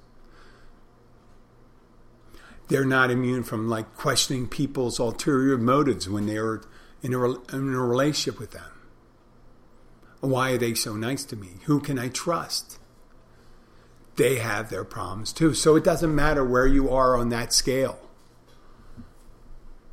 They're 2.66 2.84
not 2.84 3.12
immune 3.12 3.44
from 3.44 3.68
like 3.68 3.94
questioning 3.94 4.48
people's 4.48 4.98
ulterior 4.98 5.56
motives 5.56 6.08
when 6.08 6.26
they're 6.26 6.62
in 7.00 7.14
a, 7.14 7.24
in 7.24 7.74
a 7.74 7.80
relationship 7.80 8.40
with 8.40 8.50
them. 8.50 8.72
Why 10.18 10.50
are 10.50 10.58
they 10.58 10.74
so 10.74 10.96
nice 10.96 11.22
to 11.26 11.36
me? 11.36 11.60
Who 11.66 11.78
can 11.78 11.96
I 11.96 12.08
trust? 12.08 12.77
They 14.18 14.36
have 14.36 14.68
their 14.68 14.84
problems 14.84 15.32
too. 15.32 15.54
So 15.54 15.76
it 15.76 15.84
doesn't 15.84 16.14
matter 16.14 16.44
where 16.44 16.66
you 16.66 16.90
are 16.90 17.16
on 17.16 17.30
that 17.30 17.54
scale. 17.54 17.98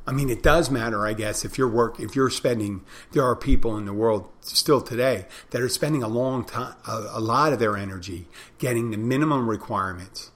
I 0.08 0.12
mean, 0.12 0.30
it 0.30 0.42
does 0.42 0.70
matter, 0.70 1.04
I 1.04 1.14
guess, 1.14 1.44
if 1.44 1.58
you're 1.58 1.68
work, 1.68 1.98
if 1.98 2.14
you're 2.14 2.30
spending. 2.30 2.84
There 3.12 3.24
are 3.24 3.34
people 3.34 3.76
in 3.76 3.86
the 3.86 3.92
world 3.92 4.28
still 4.40 4.80
today 4.80 5.26
that 5.50 5.60
are 5.60 5.68
spending 5.68 6.02
a 6.02 6.08
long 6.08 6.44
time, 6.44 6.74
a, 6.86 7.06
a 7.14 7.20
lot 7.20 7.52
of 7.52 7.58
their 7.58 7.76
energy 7.76 8.28
getting 8.58 8.90
the 8.90 8.98
minimum 8.98 9.48
requirements: 9.48 10.30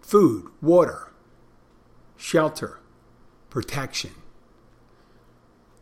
food, 0.00 0.48
water, 0.62 1.12
shelter, 2.16 2.80
protection, 3.50 4.12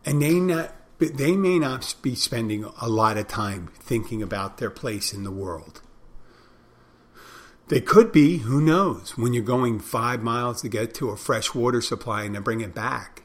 and 0.03 0.21
they 0.21 0.39
not. 0.39 0.73
They 0.99 1.35
may 1.37 1.59
not 1.59 1.95
be 2.01 2.15
spending 2.15 2.65
a 2.81 2.89
lot 2.89 3.17
of 3.17 3.27
time 3.27 3.69
thinking 3.79 4.23
about 4.23 4.57
their 4.57 4.71
place 4.71 5.13
in 5.13 5.23
the 5.23 5.31
world. 5.31 5.81
They 7.67 7.81
could 7.81 8.11
be, 8.13 8.37
who 8.39 8.61
knows, 8.61 9.17
when 9.17 9.33
you're 9.33 9.43
going 9.43 9.79
five 9.79 10.23
miles 10.23 10.61
to 10.61 10.69
get 10.69 10.93
to 10.95 11.09
a 11.09 11.17
fresh 11.17 11.53
water 11.53 11.81
supply 11.81 12.23
and 12.23 12.35
to 12.35 12.41
bring 12.41 12.61
it 12.61 12.73
back 12.73 13.23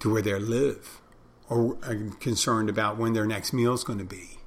to 0.00 0.10
where 0.10 0.22
they 0.22 0.34
live, 0.38 1.00
or 1.48 1.76
uh, 1.82 1.94
concerned 2.18 2.70
about 2.70 2.96
when 2.96 3.12
their 3.12 3.26
next 3.26 3.52
meal 3.52 3.74
is 3.74 3.84
going 3.84 3.98
to 3.98 4.04
be. 4.04 4.38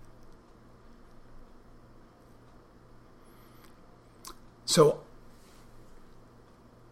So, 4.65 5.01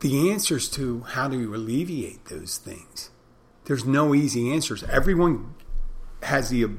the 0.01 0.29
answers 0.29 0.69
to 0.71 1.01
how 1.01 1.27
do 1.27 1.39
you 1.39 1.55
alleviate 1.55 2.25
those 2.25 2.57
things, 2.57 3.09
there's 3.65 3.85
no 3.85 4.13
easy 4.13 4.51
answers. 4.51 4.83
Everyone 4.83 5.55
has 6.21 6.49
the 6.49 6.69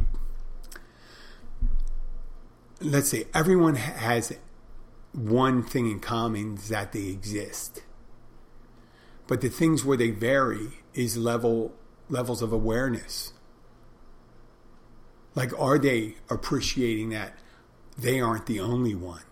let's 2.81 3.09
say 3.09 3.27
everyone 3.35 3.77
has 3.77 4.37
one 5.14 5.62
thing 5.62 5.90
in 5.90 6.00
common 6.00 6.57
is 6.57 6.68
that 6.68 6.92
they 6.92 7.07
exist. 7.07 7.83
But 9.27 9.40
the 9.40 9.48
things 9.48 9.85
where 9.85 9.96
they 9.96 10.11
vary 10.11 10.68
is 10.92 11.16
level 11.16 11.74
levels 12.11 12.42
of 12.42 12.53
awareness. 12.53 13.33
Like 15.35 15.59
are 15.59 15.79
they 15.79 16.16
appreciating 16.29 17.11
that 17.11 17.38
they 17.96 18.20
aren't 18.20 18.46
the 18.46 18.61
only 18.61 18.94
one? 18.94 19.22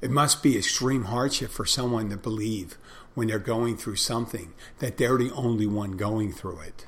It 0.00 0.10
must 0.10 0.42
be 0.42 0.56
extreme 0.56 1.04
hardship 1.04 1.50
for 1.50 1.66
someone 1.66 2.08
to 2.08 2.16
believe 2.16 2.78
when 3.14 3.28
they're 3.28 3.38
going 3.38 3.76
through 3.76 3.96
something 3.96 4.54
that 4.78 4.96
they're 4.96 5.18
the 5.18 5.30
only 5.32 5.66
one 5.66 5.92
going 5.92 6.32
through 6.32 6.60
it. 6.60 6.86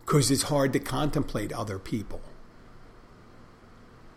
Because 0.00 0.30
it's 0.30 0.44
hard 0.44 0.72
to 0.72 0.80
contemplate 0.80 1.52
other 1.52 1.78
people 1.78 2.22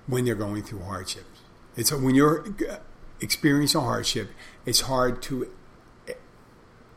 when 0.08 0.26
they're 0.26 0.36
going 0.36 0.64
through 0.64 0.82
hardships. 0.82 1.42
It's 1.76 1.92
when 1.92 2.16
you're 2.16 2.46
uh, 2.70 2.78
experiencing 3.22 3.82
a 3.82 3.84
hardship, 3.84 4.30
it's 4.66 4.82
hard 4.82 5.22
to 5.24 5.52
uh, 6.10 6.14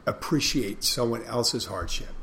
appreciate 0.06 0.82
someone 0.84 1.22
else's 1.24 1.66
hardship. 1.66 2.14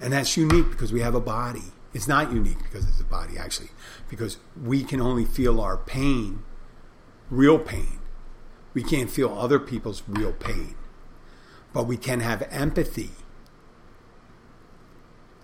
And 0.00 0.12
that's 0.12 0.36
unique 0.36 0.70
because 0.70 0.92
we 0.92 1.00
have 1.00 1.14
a 1.14 1.20
body. 1.20 1.72
It's 1.94 2.06
not 2.06 2.30
unique 2.30 2.58
because 2.58 2.86
it's 2.86 3.00
a 3.00 3.04
body, 3.04 3.38
actually, 3.38 3.70
because 4.10 4.36
we 4.62 4.84
can 4.84 5.00
only 5.00 5.24
feel 5.24 5.60
our 5.60 5.78
pain, 5.78 6.42
real 7.30 7.58
pain. 7.58 8.00
We 8.74 8.82
can't 8.82 9.08
feel 9.08 9.32
other 9.32 9.58
people's 9.58 10.02
real 10.06 10.34
pain. 10.34 10.74
But 11.72 11.86
we 11.86 11.96
can 11.96 12.20
have 12.20 12.46
empathy. 12.50 13.12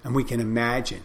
And 0.04 0.14
we 0.14 0.24
can 0.24 0.40
imagine 0.40 1.04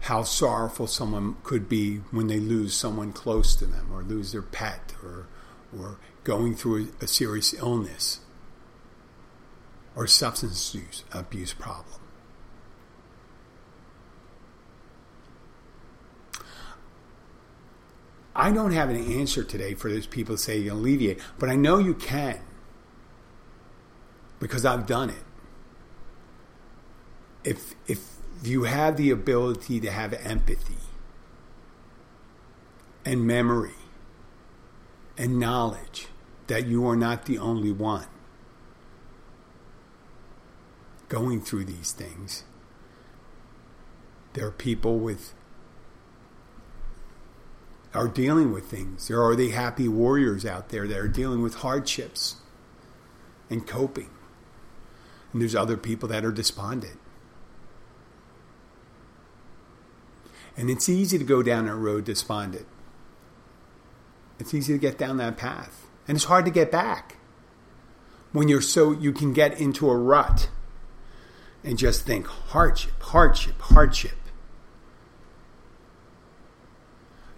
how 0.00 0.22
sorrowful 0.22 0.86
someone 0.86 1.36
could 1.42 1.68
be 1.68 1.96
when 2.10 2.26
they 2.26 2.40
lose 2.40 2.74
someone 2.74 3.12
close 3.12 3.54
to 3.56 3.66
them 3.66 3.90
or 3.92 4.02
lose 4.02 4.32
their 4.32 4.42
pet 4.42 4.94
or, 5.02 5.26
or 5.78 5.98
going 6.24 6.54
through 6.54 6.92
a, 7.00 7.06
serious 7.06 7.52
illness 7.54 8.20
or 9.94 10.06
substance 10.06 10.74
use, 10.74 11.04
abuse 11.12 11.52
problem. 11.52 12.00
I 18.34 18.52
don't 18.52 18.72
have 18.72 18.88
an 18.88 19.18
answer 19.18 19.44
today 19.44 19.74
for 19.74 19.90
those 19.90 20.06
people 20.06 20.36
to 20.36 20.40
say 20.40 20.56
you 20.58 20.72
alleviate, 20.72 21.20
but 21.38 21.50
I 21.50 21.56
know 21.56 21.78
you 21.78 21.92
can 21.92 22.40
because 24.38 24.64
I've 24.64 24.86
done 24.86 25.10
it. 25.10 25.22
If 27.44 27.74
if 27.86 28.19
you 28.42 28.64
have 28.64 28.96
the 28.96 29.10
ability 29.10 29.80
to 29.80 29.90
have 29.90 30.12
empathy 30.14 30.76
and 33.04 33.26
memory 33.26 33.74
and 35.18 35.38
knowledge 35.38 36.08
that 36.46 36.66
you 36.66 36.86
are 36.88 36.96
not 36.96 37.26
the 37.26 37.38
only 37.38 37.72
one 37.72 38.06
going 41.08 41.40
through 41.40 41.64
these 41.64 41.92
things. 41.92 42.44
There 44.32 44.46
are 44.46 44.52
people 44.52 44.98
with 44.98 45.34
are 47.92 48.06
dealing 48.06 48.52
with 48.52 48.66
things. 48.66 49.08
There 49.08 49.22
are 49.22 49.34
the 49.34 49.50
happy 49.50 49.88
warriors 49.88 50.46
out 50.46 50.68
there 50.68 50.86
that 50.86 50.96
are 50.96 51.08
dealing 51.08 51.42
with 51.42 51.56
hardships 51.56 52.36
and 53.50 53.66
coping. 53.66 54.10
And 55.32 55.42
there's 55.42 55.56
other 55.56 55.76
people 55.76 56.08
that 56.08 56.24
are 56.24 56.30
despondent. 56.30 56.99
And 60.60 60.68
it's 60.68 60.90
easy 60.90 61.16
to 61.16 61.24
go 61.24 61.42
down 61.42 61.64
that 61.64 61.74
road 61.74 62.04
despondent. 62.04 62.66
It's 64.38 64.52
easy 64.52 64.74
to 64.74 64.78
get 64.78 64.98
down 64.98 65.16
that 65.16 65.38
path. 65.38 65.86
And 66.06 66.16
it's 66.16 66.26
hard 66.26 66.44
to 66.44 66.50
get 66.50 66.70
back. 66.70 67.16
When 68.32 68.46
you're 68.46 68.60
so, 68.60 68.92
you 68.92 69.10
can 69.10 69.32
get 69.32 69.58
into 69.58 69.88
a 69.88 69.96
rut 69.96 70.50
and 71.64 71.78
just 71.78 72.04
think 72.04 72.26
hardship, 72.26 72.92
hardship, 73.00 73.58
hardship. 73.58 74.18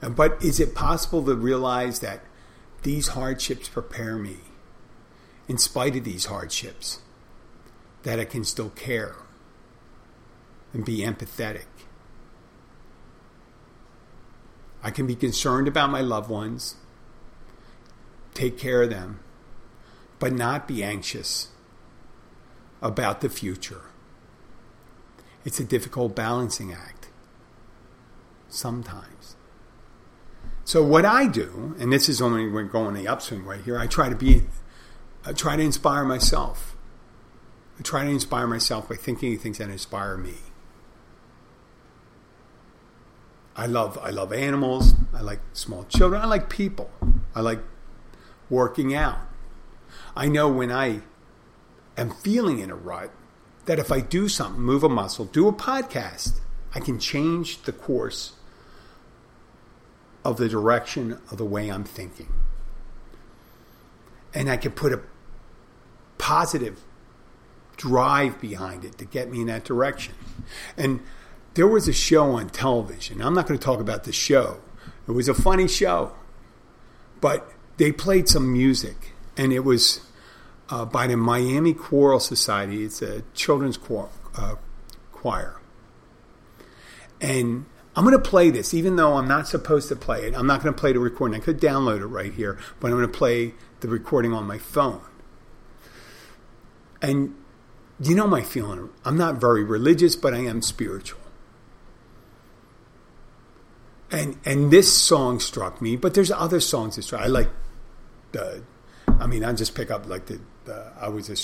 But 0.01 0.43
is 0.43 0.59
it 0.59 0.75
possible 0.75 1.25
to 1.25 1.37
realize 1.37 2.01
that 2.01 2.25
these 2.83 3.09
hardships 3.09 3.69
prepare 3.69 4.17
me, 4.17 4.39
in 5.47 5.59
spite 5.59 5.95
of 5.95 6.03
these 6.03 6.25
hardships, 6.25 6.99
that 8.03 8.19
I 8.19 8.25
can 8.25 8.43
still 8.43 8.71
care 8.71 9.15
and 10.73 10.85
be 10.85 11.03
empathetic 11.03 11.67
I 14.83 14.91
can 14.91 15.07
be 15.07 15.15
concerned 15.15 15.69
about 15.69 15.91
my 15.91 16.01
loved 16.01 16.29
ones, 16.29 16.77
take 18.35 18.59
care 18.59 18.83
of 18.83 18.91
them, 18.91 19.21
but 20.19 20.33
not 20.33 20.67
be 20.67 20.83
anxious 20.83 21.49
about 22.81 23.21
the 23.21 23.29
future. 23.29 23.83
It's 25.45 25.61
a 25.61 25.65
difficult 25.65 26.15
balancing 26.15 26.73
act 26.73 27.09
sometimes. 28.49 29.37
So 30.65 30.83
what 30.83 31.05
I 31.05 31.27
do, 31.27 31.75
and 31.79 31.93
this 31.93 32.09
is 32.09 32.23
only 32.23 32.49
going 32.69 32.95
the 32.95 33.09
upswing 33.09 33.45
right 33.45 33.61
here, 33.61 33.79
I 33.79 33.87
try 33.87 34.09
to 34.09 34.15
be, 34.15 34.45
I 35.25 35.33
try 35.33 35.57
to 35.57 35.63
inspire 35.63 36.05
myself. 36.05 36.77
I 37.79 37.83
try 37.83 38.05
to 38.05 38.11
inspire 38.11 38.47
myself 38.47 38.89
by 38.89 38.97
thinking 38.97 39.35
of 39.35 39.41
things 39.41 39.59
that 39.59 39.71
inspire 39.71 40.17
me. 40.17 40.35
I 43.57 43.67
love 43.67 43.99
I 44.03 44.11
love 44.11 44.33
animals. 44.33 44.95
I 45.15 45.21
like 45.21 45.41
small 45.53 45.85
children. 45.85 46.21
I 46.23 46.27
like 46.27 46.49
people. 46.49 46.91
I 47.35 47.41
like 47.41 47.61
working 48.51 48.95
out. 48.95 49.19
I 50.17 50.29
know 50.29 50.49
when 50.49 50.71
I 50.73 51.01
am 51.97 52.11
feeling 52.11 52.59
in 52.61 52.71
a 52.71 52.75
rut 52.77 53.11
that 53.67 53.79
if 53.79 53.93
I 53.93 54.01
do 54.01 54.29
something, 54.29 54.61
move 54.63 54.83
a 54.83 54.89
muscle, 54.89 55.25
do 55.27 55.49
a 55.49 55.53
podcast, 55.53 56.41
I 56.75 56.81
can 56.81 56.99
change 56.99 57.63
the 57.63 57.73
course 57.73 58.33
of 60.25 60.37
the 60.37 60.49
direction 60.49 61.19
of 61.31 61.39
the 61.39 61.45
way 61.45 61.69
I'm 61.71 61.85
thinking. 61.85 62.29
and 64.35 64.49
I 64.51 64.57
can 64.57 64.73
put 64.73 64.93
a 64.93 65.01
positive 66.19 66.81
drive 67.77 68.41
behind 68.41 68.85
it 68.85 68.97
to 68.99 69.05
get 69.05 69.31
me 69.31 69.41
in 69.43 69.47
that 69.49 69.65
direction. 69.65 70.15
And 70.77 71.01
there 71.55 71.67
was 71.67 71.89
a 71.89 71.93
show 71.93 72.33
on 72.33 72.49
television. 72.51 73.21
I'm 73.21 73.35
not 73.35 73.47
going 73.47 73.59
to 73.59 73.65
talk 73.65 73.81
about 73.81 74.05
the 74.05 74.13
show. 74.13 74.61
It 75.07 75.13
was 75.13 75.29
a 75.29 75.35
funny 75.35 75.69
show, 75.69 76.13
but 77.21 77.51
they 77.77 77.93
played 77.93 78.29
some 78.29 78.53
music, 78.53 79.13
and 79.37 79.53
it 79.53 79.61
was 79.61 80.01
uh, 80.71 80.85
by 80.85 81.07
the 81.07 81.17
Miami 81.17 81.75
Choral 81.75 82.21
Society. 82.21 82.85
It's 82.85 83.03
a 83.03 83.23
children's 83.35 83.77
choir, 83.77 84.09
uh, 84.37 84.57
choir. 85.11 85.57
And 87.21 87.67
I'm 87.95 88.05
going 88.05 88.17
to 88.17 88.31
play 88.31 88.51
this, 88.51 88.73
even 88.73 88.97
though 88.97 89.15
I'm 89.15 89.29
not 89.29 89.47
supposed 89.47 89.89
to 89.89 89.97
play 89.97 90.27
it. 90.27 90.35
I'm 90.35 90.47
not 90.47 90.63
going 90.63 90.75
to 90.75 90.81
play 90.81 90.93
the 90.93 90.99
recording. 90.99 91.41
I 91.41 91.45
could 91.45 91.61
download 91.61 92.01
it 92.01 92.07
right 92.07 92.33
here, 92.33 92.59
but 92.81 92.91
I'm 92.91 92.97
going 92.97 93.11
to 93.11 93.19
play 93.19 93.55
the 93.81 93.89
recording 93.89 94.33
on 94.33 94.47
my 94.47 94.59
phone. 94.59 95.03
And 97.01 97.35
you 98.01 98.15
know 98.15 98.27
my 98.27 98.43
feeling. 98.43 98.91
I'm 99.05 99.19
not 99.19 99.37
very 99.37 99.63
religious, 99.63 100.17
but 100.17 100.35
I 100.35 100.39
am 100.39 100.63
spiritual. 100.63 101.22
And 104.13 104.37
and 104.45 104.71
this 104.71 104.93
song 104.93 105.41
struck 105.41 105.81
me, 105.81 105.97
but 105.97 106.13
there's 106.13 106.31
other 106.31 106.61
songs 106.61 106.97
that 106.97 107.03
struck. 107.03 107.23
I 107.23 107.27
like 107.27 107.49
the. 108.33 108.63
I 109.09 109.27
mean, 109.27 109.43
I 109.43 109.53
just 109.55 109.75
pick 109.75 109.91
up 109.91 110.07
like 110.07 110.27
the. 110.27 110.39
the 110.67 110.93
I 111.01 111.09
was 111.09 111.31
a 111.31 111.37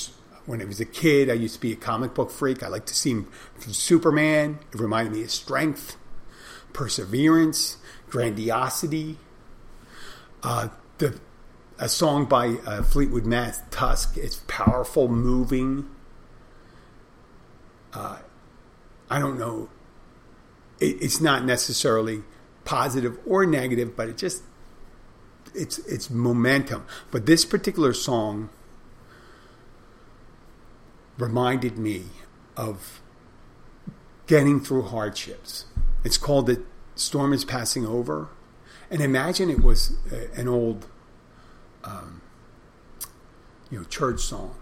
when 0.45 0.61
I 0.61 0.67
was 0.67 0.79
a 0.79 0.85
kid. 0.85 1.31
I 1.31 1.33
used 1.33 1.55
to 1.55 1.61
be 1.61 1.73
a 1.73 1.77
comic 1.77 2.13
book 2.13 2.31
freak. 2.31 2.63
I 2.63 2.69
like 2.69 2.85
to 2.87 2.95
see 2.95 3.25
Superman. 3.59 4.59
It 4.73 4.79
reminded 4.79 5.15
me 5.15 5.23
of 5.23 5.31
strength, 5.31 5.97
perseverance, 6.75 7.79
grandiosity. 8.11 9.17
Uh, 10.43 10.69
the 10.99 11.19
a 11.79 11.89
song 11.89 12.27
by 12.27 12.49
uh, 12.67 12.83
Fleetwood 12.83 13.25
Mac, 13.25 13.71
Tusk. 13.71 14.17
It's 14.17 14.43
powerful, 14.47 15.09
moving. 15.09 15.89
Uh, 17.95 18.19
I 19.09 19.21
don't 19.21 19.39
know. 19.39 19.71
It, 20.81 21.01
it's 21.01 21.21
not 21.21 21.45
necessarily 21.45 22.25
positive 22.69 23.19
or 23.27 23.47
negative, 23.47 23.97
but 23.97 24.11
it 24.11 24.19
just 24.19 24.43
it's 25.55 25.79
it's 25.79 26.11
momentum. 26.11 26.85
But 27.11 27.25
this 27.25 27.47
particular 27.47 27.95
song 27.95 28.51
reminded 31.17 31.79
me 31.79 32.05
of 32.59 33.01
getting 34.27 34.61
through 34.61 34.83
hardships. 34.83 35.65
It's 36.05 36.19
called 36.19 36.47
"The 36.47 36.63
Storm 36.95 37.33
Is 37.33 37.47
Passing 37.47 37.87
Over," 37.87 38.29
and 38.91 39.01
imagine 39.01 39.49
it 39.49 39.63
was 39.63 39.95
an 40.37 40.47
old, 40.47 40.87
um, 41.85 42.21
you 43.71 43.79
know, 43.79 43.85
church 43.85 44.21
song 44.21 44.55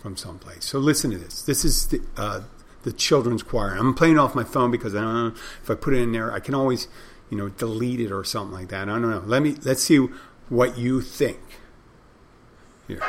from 0.00 0.16
someplace. 0.16 0.64
So 0.64 0.78
listen 0.78 1.10
to 1.10 1.18
this. 1.18 1.42
This 1.42 1.64
is 1.64 1.88
the, 1.88 2.00
uh, 2.16 2.42
the 2.84 2.92
children's 2.92 3.42
choir. 3.42 3.74
I'm 3.74 3.94
playing 3.94 4.16
off 4.16 4.36
my 4.36 4.44
phone 4.44 4.70
because 4.70 4.94
I 4.94 5.00
don't 5.00 5.14
know 5.14 5.40
if 5.60 5.68
I 5.68 5.74
put 5.74 5.92
it 5.92 6.02
in 6.02 6.12
there. 6.12 6.32
I 6.32 6.38
can 6.38 6.54
always 6.54 6.86
you 7.30 7.36
know, 7.36 7.48
delete 7.48 8.00
it 8.00 8.10
or 8.10 8.24
something 8.24 8.54
like 8.54 8.68
that. 8.68 8.88
I 8.88 8.92
don't 8.92 9.10
know. 9.10 9.22
Let 9.24 9.42
me 9.42 9.56
let's 9.64 9.82
see 9.82 9.98
what 10.48 10.78
you 10.78 11.00
think. 11.00 11.40
Here. 12.86 13.02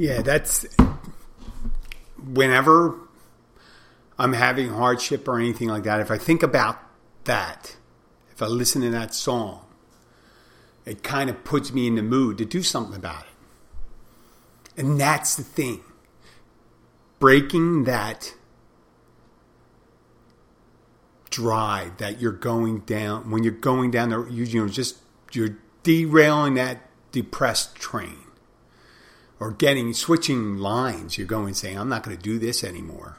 Yeah, 0.00 0.22
that's 0.22 0.64
whenever 2.32 2.96
I'm 4.18 4.32
having 4.32 4.70
hardship 4.70 5.28
or 5.28 5.38
anything 5.38 5.68
like 5.68 5.82
that, 5.82 6.00
if 6.00 6.10
I 6.10 6.16
think 6.16 6.42
about 6.42 6.78
that, 7.24 7.76
if 8.30 8.40
I 8.40 8.46
listen 8.46 8.80
to 8.80 8.88
that 8.88 9.14
song, 9.14 9.66
it 10.86 11.02
kind 11.02 11.28
of 11.28 11.44
puts 11.44 11.74
me 11.74 11.86
in 11.86 11.96
the 11.96 12.02
mood 12.02 12.38
to 12.38 12.46
do 12.46 12.62
something 12.62 12.96
about 12.96 13.24
it. 13.24 14.80
And 14.80 14.98
that's 14.98 15.36
the 15.36 15.42
thing. 15.42 15.82
Breaking 17.18 17.84
that 17.84 18.32
drive 21.28 21.98
that 21.98 22.22
you're 22.22 22.32
going 22.32 22.78
down 22.80 23.30
when 23.30 23.42
you're 23.42 23.52
going 23.52 23.90
down 23.90 24.08
the 24.08 24.24
you, 24.30 24.44
you 24.44 24.62
know 24.62 24.68
just 24.68 24.96
you're 25.32 25.58
derailing 25.82 26.54
that 26.54 26.88
depressed 27.12 27.76
train 27.76 28.29
or 29.40 29.50
getting 29.50 29.92
switching 29.92 30.58
lines 30.58 31.18
you're 31.18 31.26
going 31.26 31.54
saying 31.54 31.76
i'm 31.76 31.88
not 31.88 32.02
going 32.04 32.16
to 32.16 32.22
do 32.22 32.38
this 32.38 32.62
anymore. 32.62 33.16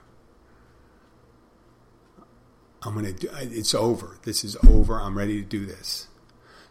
I'm 2.83 2.95
going 2.95 3.15
to 3.15 3.29
it's 3.41 3.75
over. 3.75 4.17
This 4.23 4.43
is 4.43 4.57
over. 4.67 4.99
I'm 4.99 5.15
ready 5.15 5.39
to 5.39 5.47
do 5.47 5.67
this. 5.67 6.07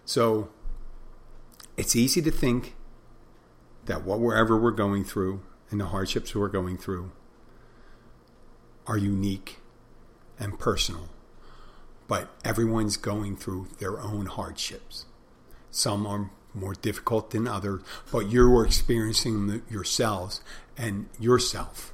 So 0.04 0.48
it's 1.76 1.94
easy 1.94 2.20
to 2.22 2.32
think 2.32 2.74
that 3.84 4.02
whatever 4.04 4.56
we're 4.56 4.72
going 4.72 5.04
through 5.04 5.42
and 5.70 5.80
the 5.80 5.86
hardships 5.86 6.34
we're 6.34 6.48
going 6.48 6.78
through 6.78 7.12
are 8.88 8.98
unique 8.98 9.58
and 10.36 10.58
personal 10.58 11.10
but 12.10 12.28
everyone's 12.44 12.96
going 12.96 13.36
through 13.36 13.68
their 13.78 14.00
own 14.00 14.26
hardships. 14.26 15.06
Some 15.70 16.08
are 16.08 16.28
more 16.54 16.74
difficult 16.74 17.30
than 17.30 17.46
others, 17.46 17.82
but 18.10 18.30
you're 18.30 18.64
experiencing 18.64 19.46
them 19.46 19.62
yourselves 19.70 20.40
and 20.76 21.08
yourself. 21.18 21.92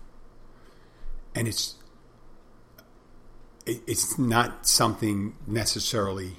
And 1.34 1.46
it's 1.46 1.74
it's 3.66 4.16
not 4.18 4.66
something 4.66 5.34
necessarily 5.46 6.36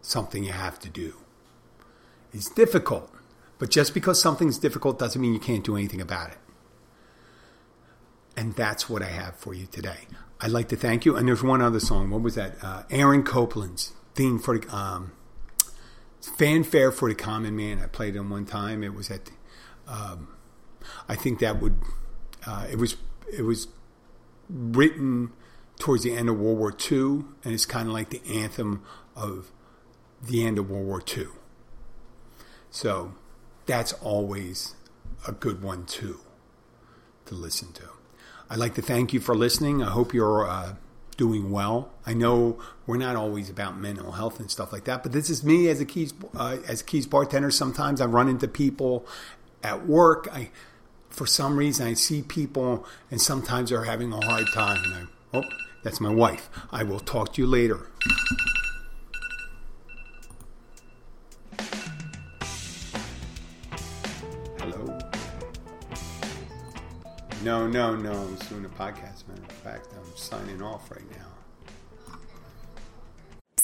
something 0.00 0.44
you 0.44 0.52
have 0.52 0.78
to 0.78 0.88
do. 0.88 1.14
It's 2.32 2.48
difficult, 2.48 3.10
but 3.58 3.70
just 3.70 3.92
because 3.94 4.20
something's 4.20 4.58
difficult 4.58 4.98
doesn't 4.98 5.20
mean 5.20 5.34
you 5.34 5.40
can't 5.40 5.64
do 5.64 5.76
anything 5.76 6.00
about 6.00 6.30
it. 6.30 6.38
And 8.36 8.54
that's 8.54 8.88
what 8.88 9.02
I 9.02 9.08
have 9.08 9.36
for 9.36 9.54
you 9.54 9.66
today. 9.66 10.06
I'd 10.40 10.52
like 10.52 10.68
to 10.68 10.76
thank 10.76 11.04
you. 11.04 11.16
And 11.16 11.28
there's 11.28 11.42
one 11.42 11.60
other 11.60 11.80
song. 11.80 12.10
What 12.10 12.22
was 12.22 12.36
that? 12.36 12.54
Uh, 12.62 12.84
Aaron 12.90 13.22
Copland's 13.22 13.92
theme 14.14 14.38
for 14.38 14.58
the 14.58 14.74
um, 14.74 15.12
fanfare 16.20 16.92
for 16.92 17.08
the 17.08 17.14
common 17.14 17.56
man. 17.56 17.80
I 17.82 17.86
played 17.86 18.16
it 18.16 18.20
one 18.20 18.46
time. 18.46 18.82
It 18.82 18.94
was 18.94 19.10
at, 19.10 19.30
um, 19.86 20.28
I 21.08 21.14
think 21.14 21.38
that 21.40 21.60
would, 21.60 21.76
uh, 22.46 22.66
it 22.70 22.78
was 22.78 22.96
it 23.32 23.42
was 23.42 23.68
written 24.48 25.32
towards 25.78 26.02
the 26.02 26.14
end 26.14 26.28
of 26.28 26.38
World 26.38 26.58
War 26.58 26.74
II, 26.90 27.24
and 27.44 27.54
it's 27.54 27.66
kind 27.66 27.88
of 27.88 27.94
like 27.94 28.10
the 28.10 28.22
anthem 28.28 28.82
of 29.16 29.50
the 30.22 30.44
end 30.44 30.58
of 30.58 30.70
World 30.70 30.86
War 30.86 31.02
II. 31.16 31.28
So 32.70 33.14
that's 33.66 33.92
always 33.94 34.74
a 35.26 35.32
good 35.32 35.62
one 35.62 35.86
too 35.86 36.20
to 37.26 37.34
listen 37.34 37.72
to. 37.72 37.88
I'd 38.48 38.58
like 38.58 38.74
to 38.74 38.82
thank 38.82 39.12
you 39.12 39.20
for 39.20 39.34
listening. 39.34 39.82
I 39.82 39.90
hope 39.90 40.12
you're 40.12 40.48
uh, 40.48 40.74
doing 41.20 41.50
well. 41.50 41.90
I 42.06 42.14
know 42.14 42.58
we're 42.86 42.96
not 42.96 43.14
always 43.14 43.50
about 43.50 43.76
mental 43.76 44.12
health 44.12 44.40
and 44.40 44.50
stuff 44.50 44.72
like 44.72 44.84
that, 44.84 45.02
but 45.02 45.12
this 45.12 45.28
is 45.28 45.44
me 45.44 45.68
as 45.68 45.78
a 45.78 45.84
keys 45.84 46.14
uh, 46.34 46.56
as 46.66 46.80
a 46.80 46.84
keys 46.84 47.06
bartender. 47.06 47.50
Sometimes 47.50 48.00
I 48.00 48.06
run 48.06 48.26
into 48.26 48.48
people 48.48 49.06
at 49.62 49.86
work. 49.86 50.28
I 50.32 50.48
for 51.10 51.26
some 51.26 51.58
reason 51.58 51.86
I 51.86 51.92
see 51.92 52.22
people 52.22 52.86
and 53.10 53.20
sometimes 53.20 53.68
they're 53.68 53.84
having 53.84 54.14
a 54.14 54.24
hard 54.24 54.46
time. 54.54 54.82
And 54.82 54.94
I, 54.94 55.06
oh, 55.34 55.44
that's 55.84 56.00
my 56.00 56.08
wife. 56.08 56.48
I 56.72 56.84
will 56.84 57.00
talk 57.00 57.34
to 57.34 57.42
you 57.42 57.46
later. 57.46 57.86
No, 67.42 67.66
no, 67.66 67.96
no. 67.96 68.12
I'm 68.12 68.34
doing 68.48 68.64
a 68.64 68.68
podcast. 68.68 69.26
Matter 69.28 69.42
of 69.42 69.52
fact, 69.52 69.88
I'm 69.96 70.16
signing 70.16 70.60
off 70.62 70.90
right 70.90 71.10
now. 71.10 71.26